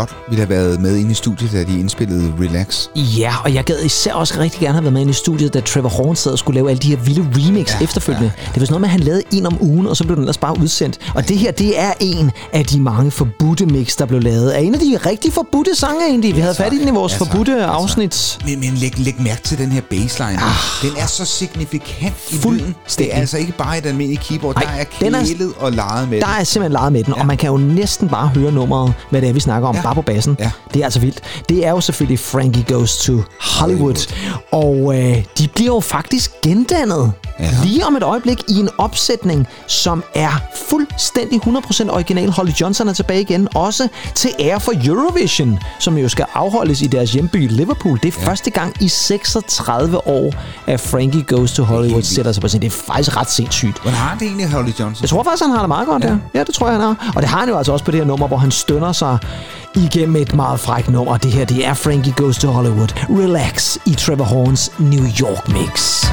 [0.00, 2.86] Godt ville have været med inde i studiet, da de indspillede Relax.
[2.96, 5.60] Ja, og jeg gad især også rigtig gerne have været med inde i studiet, da
[5.60, 8.32] Trevor Horn sad og skulle lave alle de her vilde remix ja, efterfølgende.
[8.38, 8.42] Ja.
[8.54, 10.22] Det var sådan noget med, at han lavede en om ugen, og så blev den
[10.22, 10.98] ellers bare udsendt.
[11.14, 14.56] Og det her, det er en af de mange forbudte mix, der blev lavet.
[14.56, 16.36] Er en af de rigtig forbudte sange egentlig.
[16.36, 17.26] Vi havde fat i den i vores Ja, tak.
[17.28, 17.68] forbudte Ja, tak.
[17.74, 18.38] afsnit.
[18.44, 20.42] Men, men læg, læg mærke til den her baseline.
[20.42, 20.50] Ah,
[20.82, 22.74] den er så signifikant i lyden.
[22.98, 24.54] Det er altså ikke bare et almindeligt keyboard.
[24.54, 26.40] Nej, der er den er- kælet og leget med Der det.
[26.40, 27.20] er simpelthen leget med den, ja.
[27.20, 29.82] og man kan jo næsten bare høre nummeret, hvad det er, vi snakker om, ja.
[29.90, 30.36] Bare på bassen.
[30.40, 30.50] Ja.
[30.74, 31.20] Det er altså vildt.
[31.48, 34.12] Det er jo selvfølgelig Frankie Goes to Hollywood,
[34.52, 37.50] og øh, de bliver jo faktisk gendannet ja.
[37.64, 42.30] lige om et øjeblik i en opsætning, som er fuldstændig 100% original.
[42.30, 46.86] Holly Johnson er tilbage igen, også til ære for Eurovision, som jo skal afholdes i
[46.86, 47.98] deres hjemby Liverpool.
[48.02, 48.26] Det er ja.
[48.26, 50.34] første gang i 36 år,
[50.66, 52.62] at Frankie Goes to Hollywood sætter sig på scenen.
[52.62, 53.78] Det er faktisk ret sindssygt.
[53.82, 55.02] Hvordan har det egentlig, Holly Johnson?
[55.02, 56.16] Jeg tror faktisk, han har det meget godt, ja.
[56.34, 56.44] ja.
[56.44, 57.12] det tror jeg, han har.
[57.16, 59.18] Og det har han jo altså også på det her nummer, hvor han stønner sig
[59.74, 61.16] igennem et meget frækt nummer.
[61.16, 62.88] Det her, det er Frankie Goes to Hollywood.
[63.08, 66.04] Relax i Trevor Horns New York mix.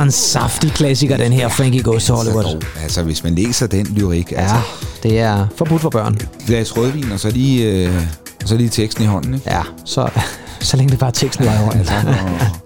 [0.00, 0.10] Altså en
[0.42, 2.42] saftig klassiker, den her Frankie Goes to Hollywood.
[2.44, 4.56] Så dog, altså, hvis man læser den lyrik, Ja, altså,
[5.02, 6.18] det er forbudt for børn.
[6.46, 7.94] glas rødvin, og så lige, øh,
[8.42, 9.50] og så lige teksten i hånden, ikke?
[9.50, 10.08] Ja, så,
[10.60, 12.62] Så længe det bare teksten, der er højt.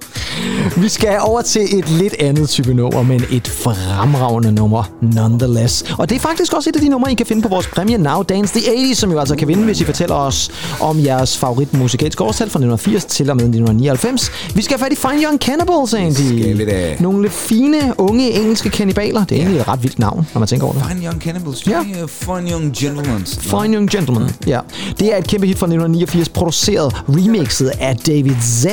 [0.77, 5.85] Vi skal over til et lidt andet type nummer, men et fremragende nummer nonetheless.
[5.99, 7.99] Og det er faktisk også et af de numre, I kan finde på vores præmie
[7.99, 11.39] Now Dance the 80's, som jo altså kan vinde, hvis I fortæller os om jeres
[11.39, 14.31] favorit musikalske årstal fra 1980 til og med 1999.
[14.55, 16.15] Vi skal have fat i Fine Young Cannibals, Andy.
[16.15, 16.97] skal vi da.
[17.01, 19.25] Nogle fine, unge engelske kannibaler.
[19.25, 20.85] Det er egentlig et ret vildt navn, når man tænker over det.
[20.89, 21.67] Fine Young Cannibals.
[21.67, 21.85] Ja.
[21.99, 22.07] Ja.
[22.07, 23.27] Fine Young Gentlemen.
[23.27, 24.61] Fine Young Gentleman, ja.
[25.01, 28.67] Det er et kæmpe hit fra 1989, produceret, remixet af David Z,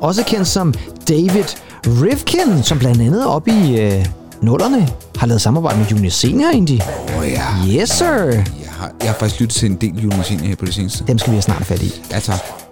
[0.00, 0.74] også kendt som
[1.08, 1.39] David
[1.86, 4.06] Rifkin, som blandt andet op i øh,
[4.40, 6.48] nullerne har lavet samarbejde med Junior Senior.
[6.48, 7.80] Åh oh, ja.
[7.80, 8.06] Yes, sir.
[8.06, 11.04] Jeg har, jeg har faktisk lyttet til en del julemaskiner her på det seneste.
[11.06, 12.02] Dem skal vi have snart fat i.
[12.10, 12.69] Ja, tak.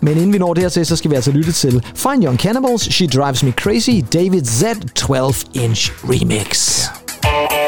[0.00, 3.06] Men inden vi når dertil, så skal vi altså lytte til Fine Young Cannibals, She
[3.06, 4.64] Drives Me Crazy, David Z
[4.98, 6.80] 12-inch remix.
[7.24, 7.59] Yeah.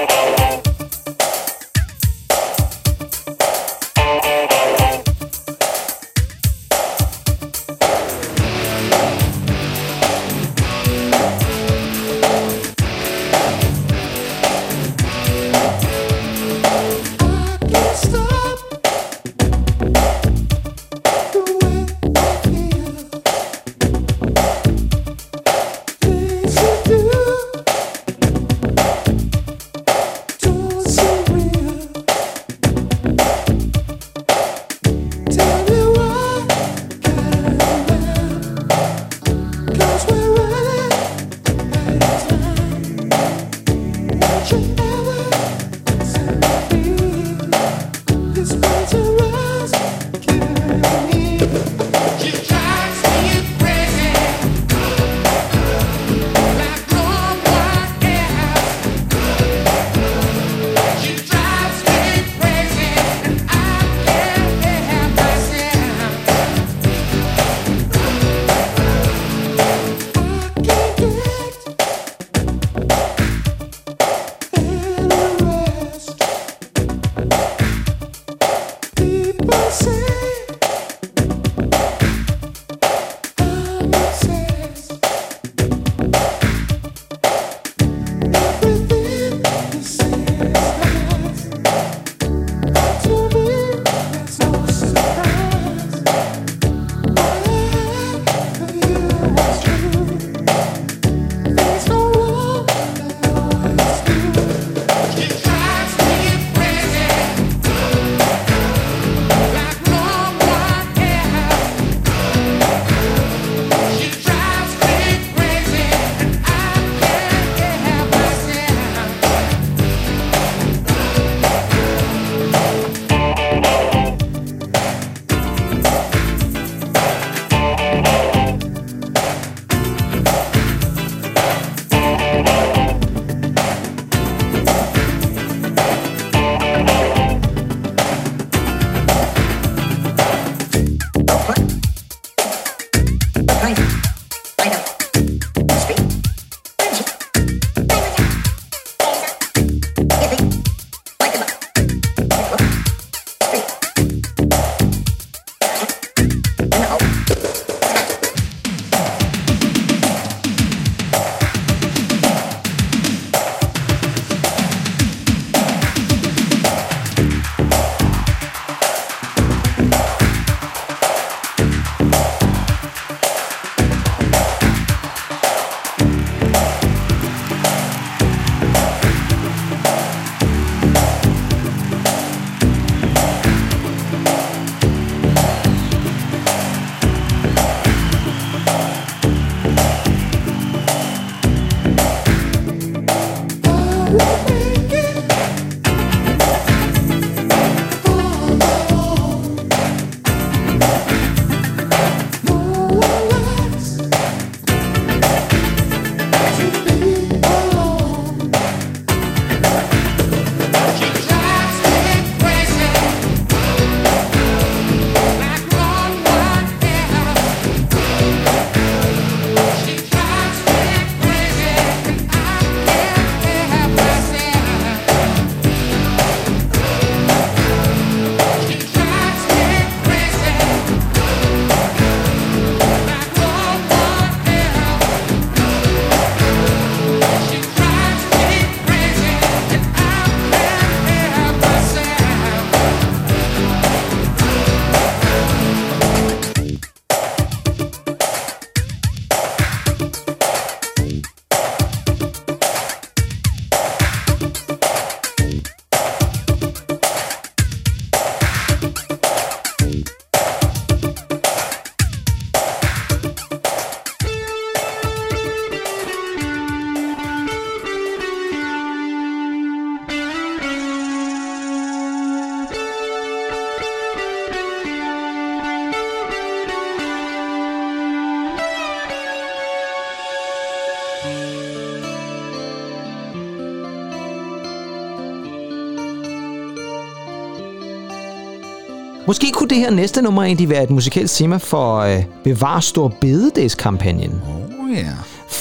[289.33, 293.09] Måske kunne det her næste nummer egentlig være et musikalsk tema for øh, Bevar Stor
[293.21, 294.43] Bededags-kampagnen.
[294.49, 295.07] Åh oh, ja.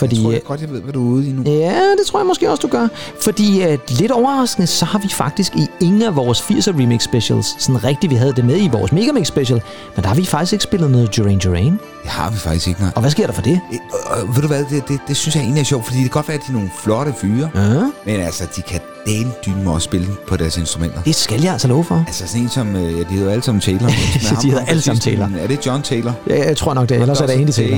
[0.02, 1.44] Fordi, Jeg tror øh, jeg godt, jeg ved, hvad du er ude i nu.
[1.46, 2.88] Ja, det tror jeg måske også, du gør.
[3.22, 7.56] Fordi uh, lidt overraskende, så har vi faktisk i ingen af vores 80'er remix specials,
[7.64, 9.62] sådan rigtigt, vi havde det med i vores Megamix special,
[9.96, 11.80] men der har vi faktisk ikke spillet noget Duran Duran.
[12.04, 12.92] Det har vi faktisk ikke, nej.
[12.96, 13.60] Og hvad sker der for det?
[13.74, 15.98] Øh, Og, og ved du hvad, det, det, det synes jeg egentlig er sjovt, fordi
[15.98, 17.74] det kan godt være, at de er nogle flotte fyre, Ja,
[18.06, 21.02] men altså, de kan delen dyne også spille på deres instrumenter.
[21.02, 22.04] det skal jeg altså love for.
[22.08, 23.88] Altså sådan en som, øh, ja, de hedder alle sammen Taylor.
[24.42, 25.30] De hedder alle sammen Taylor.
[25.40, 26.14] Er det John Taylor?
[26.30, 27.78] Ja, jeg tror nok det, ellers er det Andy Taylor.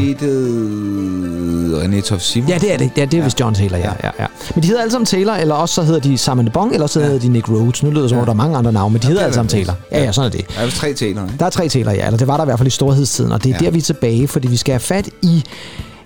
[2.02, 2.50] Toft Simon.
[2.50, 2.92] Ja, det er det.
[2.98, 4.26] Ja, det er vist John Taylor, ja, ja, ja.
[4.56, 7.00] Men de hedder alle sammen Taylor, eller også så hedder de Simon Bong, eller så
[7.00, 7.84] hedder de Nick Rhodes.
[7.84, 8.26] Nu lyder det som om, Ja.
[8.26, 9.50] der er mange andre navne, men de hedder det alle sammen.
[9.50, 9.76] Taylor.
[9.92, 10.46] Ja, ja, sådan er det.
[10.56, 11.36] Der er vist tre Taylor, ikke?
[11.40, 12.06] Der er tre Taylor, ja.
[12.06, 13.58] Eller det var der i hvert fald i storhedstiden, og det er ja.
[13.62, 13.66] Ja.
[13.66, 15.44] der, vi er tilbage, fordi vi skal have fat i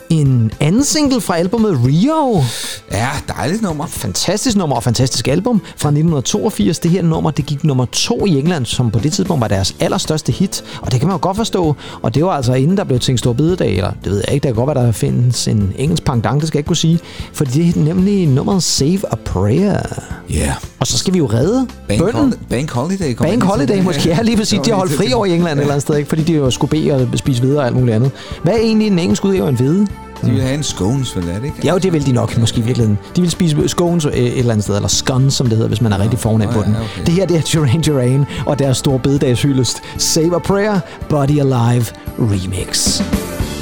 [0.09, 2.43] en anden single fra albumet Rio.
[2.91, 3.07] Ja,
[3.37, 3.85] dejligt nummer.
[3.87, 6.79] Fantastisk nummer og fantastisk album fra 1982.
[6.79, 9.75] Det her nummer, det gik nummer to i England, som på det tidspunkt var deres
[9.79, 10.63] allerstørste hit.
[10.81, 11.75] Og det kan man jo godt forstå.
[12.01, 14.43] Og det var altså inden der blev tænkt stor bededag, eller det ved jeg ikke,
[14.43, 16.99] der kan godt være, der findes en engelsk pendant, det skal jeg ikke kunne sige.
[17.33, 19.81] For det er nemlig nummeret Save a Prayer.
[20.29, 20.35] Ja.
[20.35, 20.53] Yeah.
[20.79, 22.33] Og så skal vi jo redde Bank, bønden.
[22.33, 23.13] hol- Bank Holiday.
[23.15, 24.09] kommer Bank Holiday måske.
[24.09, 24.59] Ja, lige præcis.
[24.65, 26.09] De har holdt fri over i England et eller andet sted, ikke?
[26.09, 28.11] fordi de jo skulle bede og spise videre og alt muligt andet.
[28.43, 29.87] Hvad er egentlig den engelske udgave en hvede?
[30.25, 31.57] De vil have en scones, vel er det ikke?
[31.63, 32.99] Ja, jo, det vil de nok måske i virkeligheden.
[33.15, 35.81] De vil spise scones øh, et eller andet sted, eller scones, som det hedder, hvis
[35.81, 36.75] man er rigtig fornem Nå, på ja, den.
[36.75, 37.05] okay.
[37.05, 39.81] Det her, det er Duran Duran og deres store bededagshyldest.
[39.97, 40.79] Save a Prayer,
[41.09, 41.85] Body Alive
[42.19, 43.01] Remix.
[43.01, 43.56] You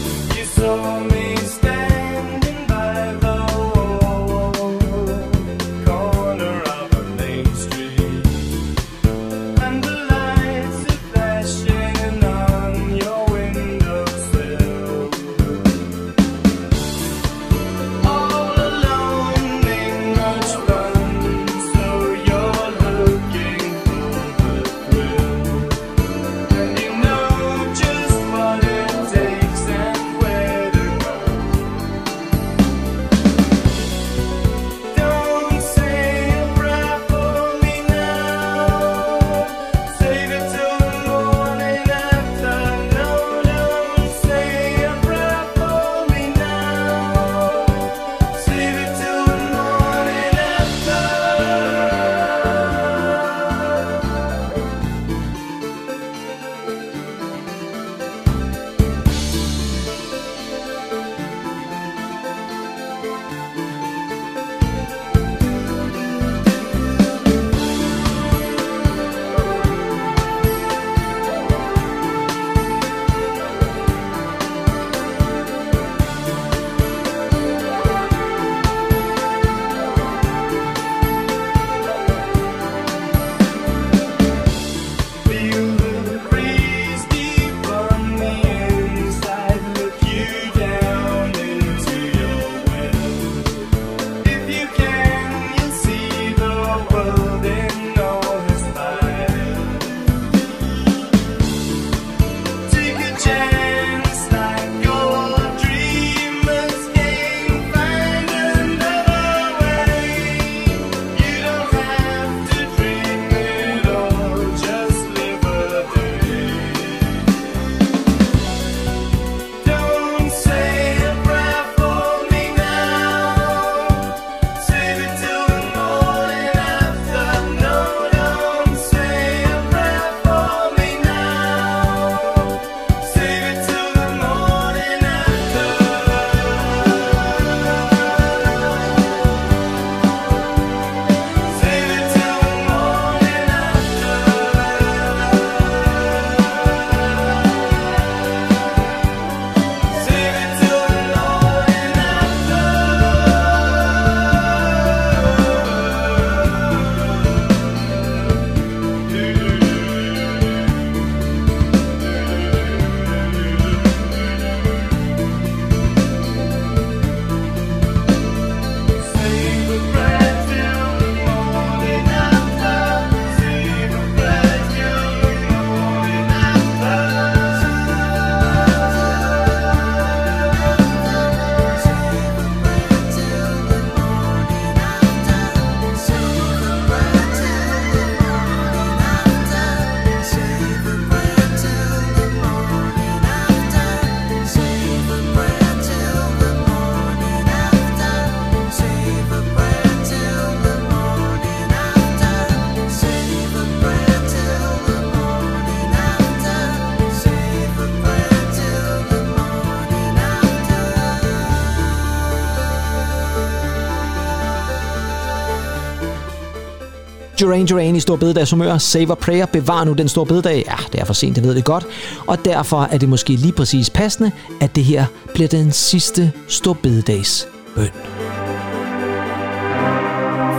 [217.52, 218.78] Ranger Duran i Stor Bededags humør.
[218.78, 219.46] Save a prayer.
[219.46, 220.64] Bevar nu den store bededag.
[220.68, 221.86] Ja, det er for sent, det ved det godt.
[222.28, 224.32] Og derfor er det måske lige præcis passende,
[224.62, 227.90] at det her bliver den sidste Stor Bededags bøn.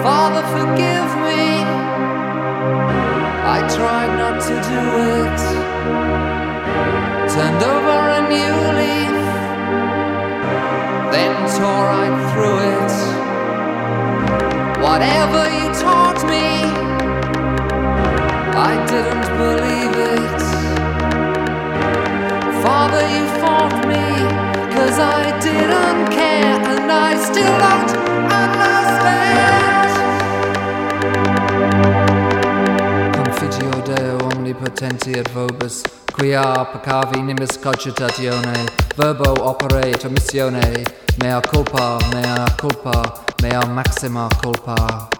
[0.05, 1.47] Father, forgive me.
[3.57, 4.83] I tried not to do
[5.23, 5.41] it.
[7.35, 9.17] Turned over a new leaf,
[11.13, 12.93] then tore right through it.
[14.87, 15.66] Whatever you
[35.19, 35.83] et vobis,
[36.13, 38.67] quia peccavi nimis cogitatione,
[38.97, 40.85] verbo operate omissione,
[41.23, 43.03] mea culpa, mea culpa,
[43.43, 45.16] mea maxima culpa.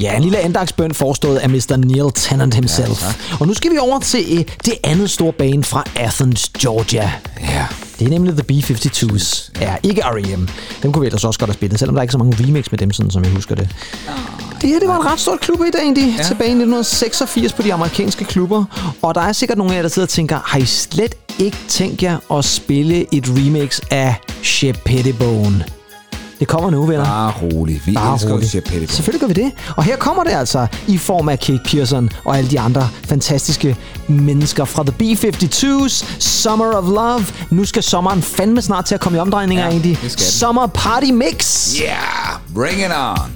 [0.00, 1.76] Ja, en lille andagsbøn forestået af Mr.
[1.76, 3.02] Neil Tennant himself.
[3.02, 7.12] Ja, og nu skal vi over til øh, det andet store band fra Athens, Georgia.
[7.40, 7.66] Ja.
[7.98, 9.50] Det er nemlig The B-52s.
[9.60, 10.48] Ja, ikke R.E.M.
[10.82, 12.70] Dem kunne vi ellers også godt have spillet, selvom der er ikke så mange remix
[12.70, 13.68] med dem, sådan som jeg husker det.
[14.60, 16.14] Det her, det var en ret stort klub i dag, egentlig.
[16.18, 16.22] Ja.
[16.22, 18.64] Tilbage i 1986 på de amerikanske klubber.
[19.02, 21.56] Og der er sikkert nogle af jer, der sidder og tænker, har I slet ikke
[21.68, 25.77] tænkt jer at spille et remix af Shep Pettibone?
[26.40, 27.04] Det kommer nu, venner.
[27.04, 27.82] Bare rolig.
[27.86, 28.50] Vi Bare elsker roligt.
[28.50, 28.88] Shep Pettibone.
[28.96, 29.52] Selvfølgelig gør vi det.
[29.76, 33.76] Og her kommer det altså i form af Kate Pearson og alle de andre fantastiske
[34.08, 37.24] mennesker fra The B-52's Summer of Love.
[37.50, 39.98] Nu skal sommeren fandme snart til at komme i omdrejninger, Ja, egentlig.
[40.18, 41.72] Summer Party Mix.
[41.82, 43.34] Yeah, bring it on.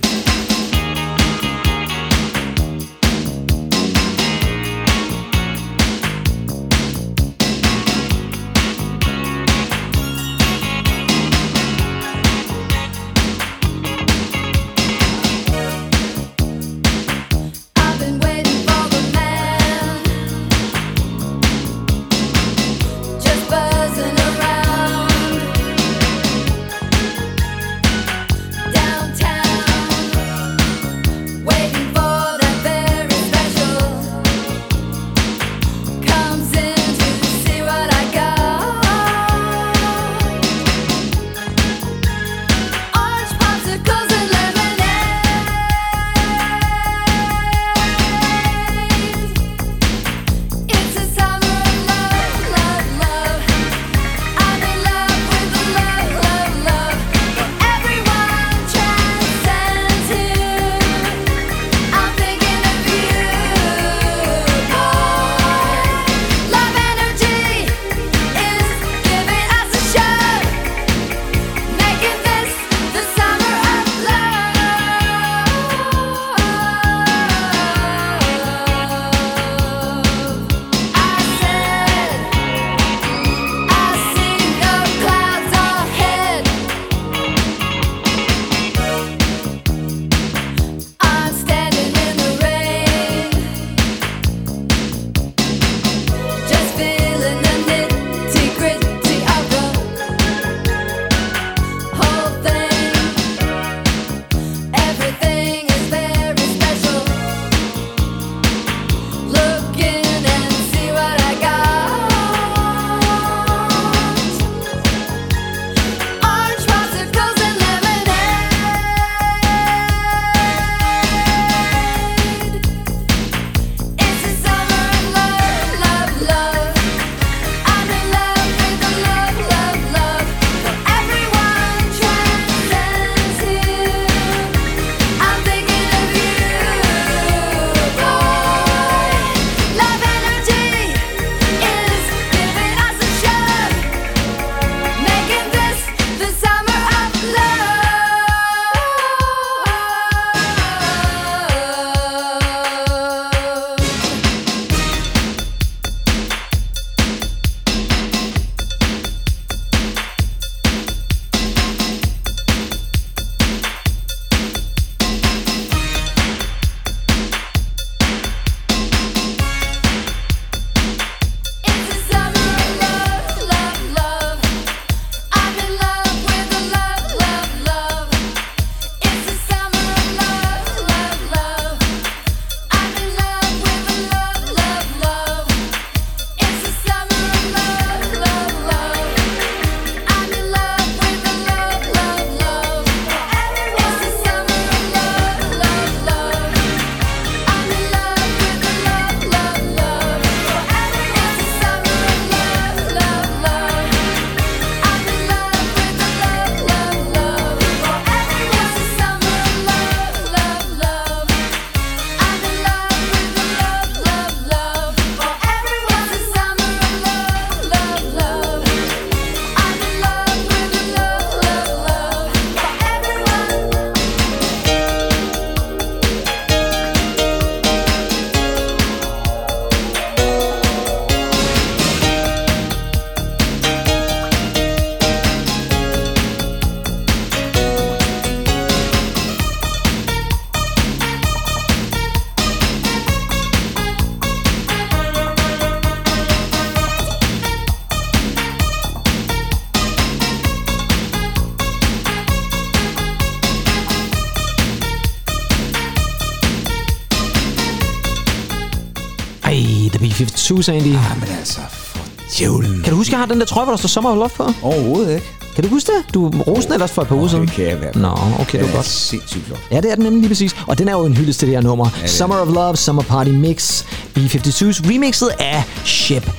[260.62, 260.86] B-52's, Andy.
[260.86, 261.98] Jamen altså, for
[262.38, 262.82] djævlen.
[262.82, 264.52] Kan du huske, jeg har den der trøje, hvor der står Summer of Love på?
[264.62, 265.26] Overhovedet ikke.
[265.54, 266.14] Kan du huske det?
[266.14, 267.46] Du roste den ellers for et par uger siden.
[267.46, 267.98] Det kan jeg være.
[267.98, 268.08] Nå,
[268.40, 268.86] okay, det det er godt.
[268.86, 269.58] sindssygt flot.
[269.70, 270.56] Ja, det er den nemlig lige præcis.
[270.66, 271.84] Og den er jo en hyldest til det her nummer.
[271.84, 273.82] det er Summer of Love, Summer Party Mix,
[274.14, 276.30] B-52's remixet af Shep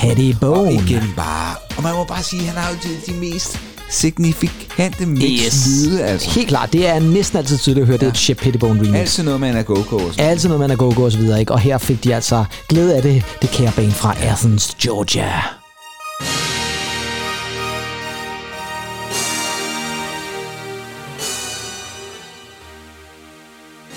[0.00, 0.60] Pettibone.
[0.60, 1.54] Og igen bare.
[1.76, 3.58] Og man må bare sige, at han har jo de, de mest
[3.90, 6.30] signifikante mix-lyde, altså.
[6.30, 8.94] Helt klart, det er næsten altid tydeligt at høre, det er et Shep Pettibone remix.
[9.00, 10.26] Altid noget med en go-go og sådan.
[10.30, 11.52] Altid noget, man er go-go og så videre, ikke?
[11.52, 15.30] Og her fik de altså glæde af det, det kære band fra Athens, Georgia.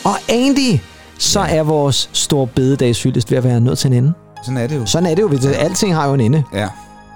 [0.05, 0.79] Og Andy,
[1.17, 4.13] så er vores store bededagshyldest ved at være nødt til en ende.
[4.43, 4.85] Sådan er det jo.
[4.85, 5.49] Sådan er det jo.
[5.49, 6.43] Alting har jo en ende.
[6.53, 6.67] Ja.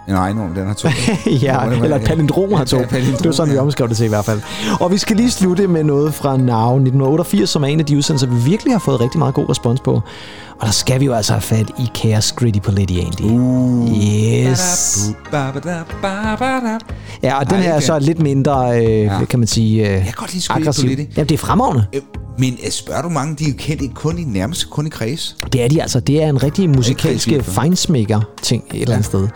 [0.07, 0.87] En ejenrum, den har to.
[1.25, 2.77] ja, Hvor det var- eller palindrom har to.
[2.79, 3.61] Ja, palindrom, Det var sådan, vi ja.
[3.61, 4.41] omskrev det til i hvert fald.
[4.79, 7.97] Og vi skal lige slutte med noget fra Now 1988, som er en af de
[7.97, 10.01] udsendelser, vi virkelig har fået rigtig meget god respons på.
[10.59, 13.21] Og der skal vi jo altså have fat i Chaos Gritty Politi, Andy.
[13.21, 13.89] Uh.
[13.97, 14.99] Yes.
[17.23, 19.25] Ja, og den her er så lidt mindre, øh, ja.
[19.29, 20.89] kan man sige, øh, Jeg kan godt lide aggressiv.
[20.89, 21.85] Jamen, det er fremragende.
[22.39, 25.35] Men øh, spørger du mange, de er jo kendt kun i nærmest kun i kreds.
[25.53, 25.99] Det er de altså.
[25.99, 29.27] Det er en rigtig musikalske fejnsmækker-ting et eller andet sted.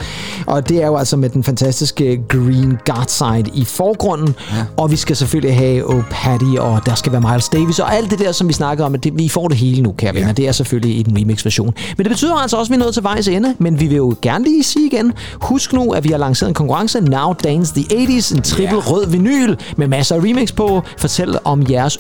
[0.48, 4.36] Og det er jo altså med den fantastiske Green Guardside i forgrunden.
[4.52, 4.64] Ja.
[4.78, 8.12] Og vi skal selvfølgelig have Oh Patty, og der skal være Miles Davis, og alt
[8.12, 8.94] det der, som vi snakker om.
[8.94, 10.28] at Det, vi får det hele nu, kære venner.
[10.28, 10.34] Ja.
[10.34, 11.74] Det er selvfølgelig i den remix-version.
[11.98, 13.56] Men det betyder altså også, at vi er nået til vejs ende.
[13.60, 15.14] Men vi vil jo gerne lige sige igen.
[15.42, 17.02] Husk nu, at vi har lanceret en konkurrence.
[17.02, 18.36] Now Dance the 80s.
[18.36, 18.82] En triple Ja.
[18.92, 20.82] rød vinyl med masser af remix på.
[20.98, 22.00] Fortæl om jeres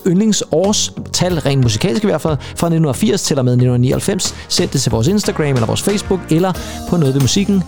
[1.14, 4.36] tal, rent musikalsk i hvert fald, fra 1980 til og med 1999.
[4.50, 6.54] Send det til vores Instagram eller vores Facebook, eller
[6.90, 7.64] på noget ved musikken,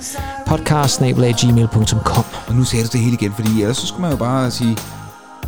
[0.47, 1.01] podcast
[2.47, 4.77] Og nu sagde du det hele igen, fordi ellers så skulle man jo bare sige,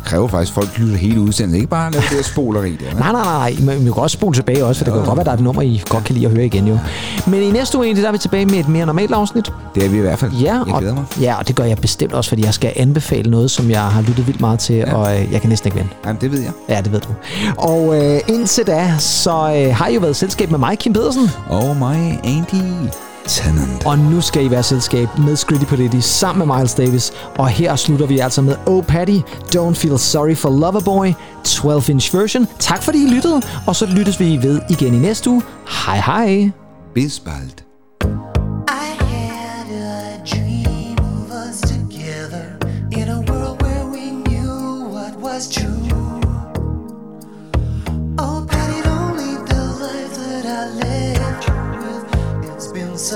[0.06, 1.54] kræver faktisk, at folk lytter hele udsendelsen.
[1.54, 2.98] Ikke bare lave det der spoleri der.
[2.98, 3.76] Nej, nej, nej, nej.
[3.76, 5.34] Men vi kan også spole tilbage også, for det kan jo godt være, der er
[5.36, 6.78] et nummer, I godt kan lide at høre igen jo.
[7.26, 9.52] Men i næste uge, der er vi tilbage med et mere normalt afsnit.
[9.74, 10.32] Det er vi i hvert fald.
[10.32, 11.04] Ja, jeg og, glæder mig.
[11.20, 14.02] ja, og det gør jeg bestemt også, fordi jeg skal anbefale noget, som jeg har
[14.02, 14.94] lyttet vildt meget til, ja.
[14.94, 15.94] og øh, jeg kan næsten ikke vente.
[16.06, 16.52] Jamen, det ved jeg.
[16.68, 17.08] Ja, det ved du.
[17.56, 21.30] Og øh, indtil da, så øh, har I jo været selskab med mig, Kim Pedersen.
[21.48, 22.88] Og mig, Andy
[23.28, 23.86] Tennant.
[23.86, 27.12] Og nu skal I være selskab med Scritty Politi sammen med Miles Davis.
[27.38, 29.18] Og her slutter vi altså med Oh Patty,
[29.56, 31.12] Don't Feel Sorry for Loverboy,
[31.48, 32.46] 12-inch version.
[32.58, 35.42] Tak fordi I lyttede, og så lyttes vi ved igen i næste uge.
[35.86, 36.50] Hej hej.
[36.94, 37.65] Bis bald.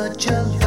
[0.01, 0.60] Such a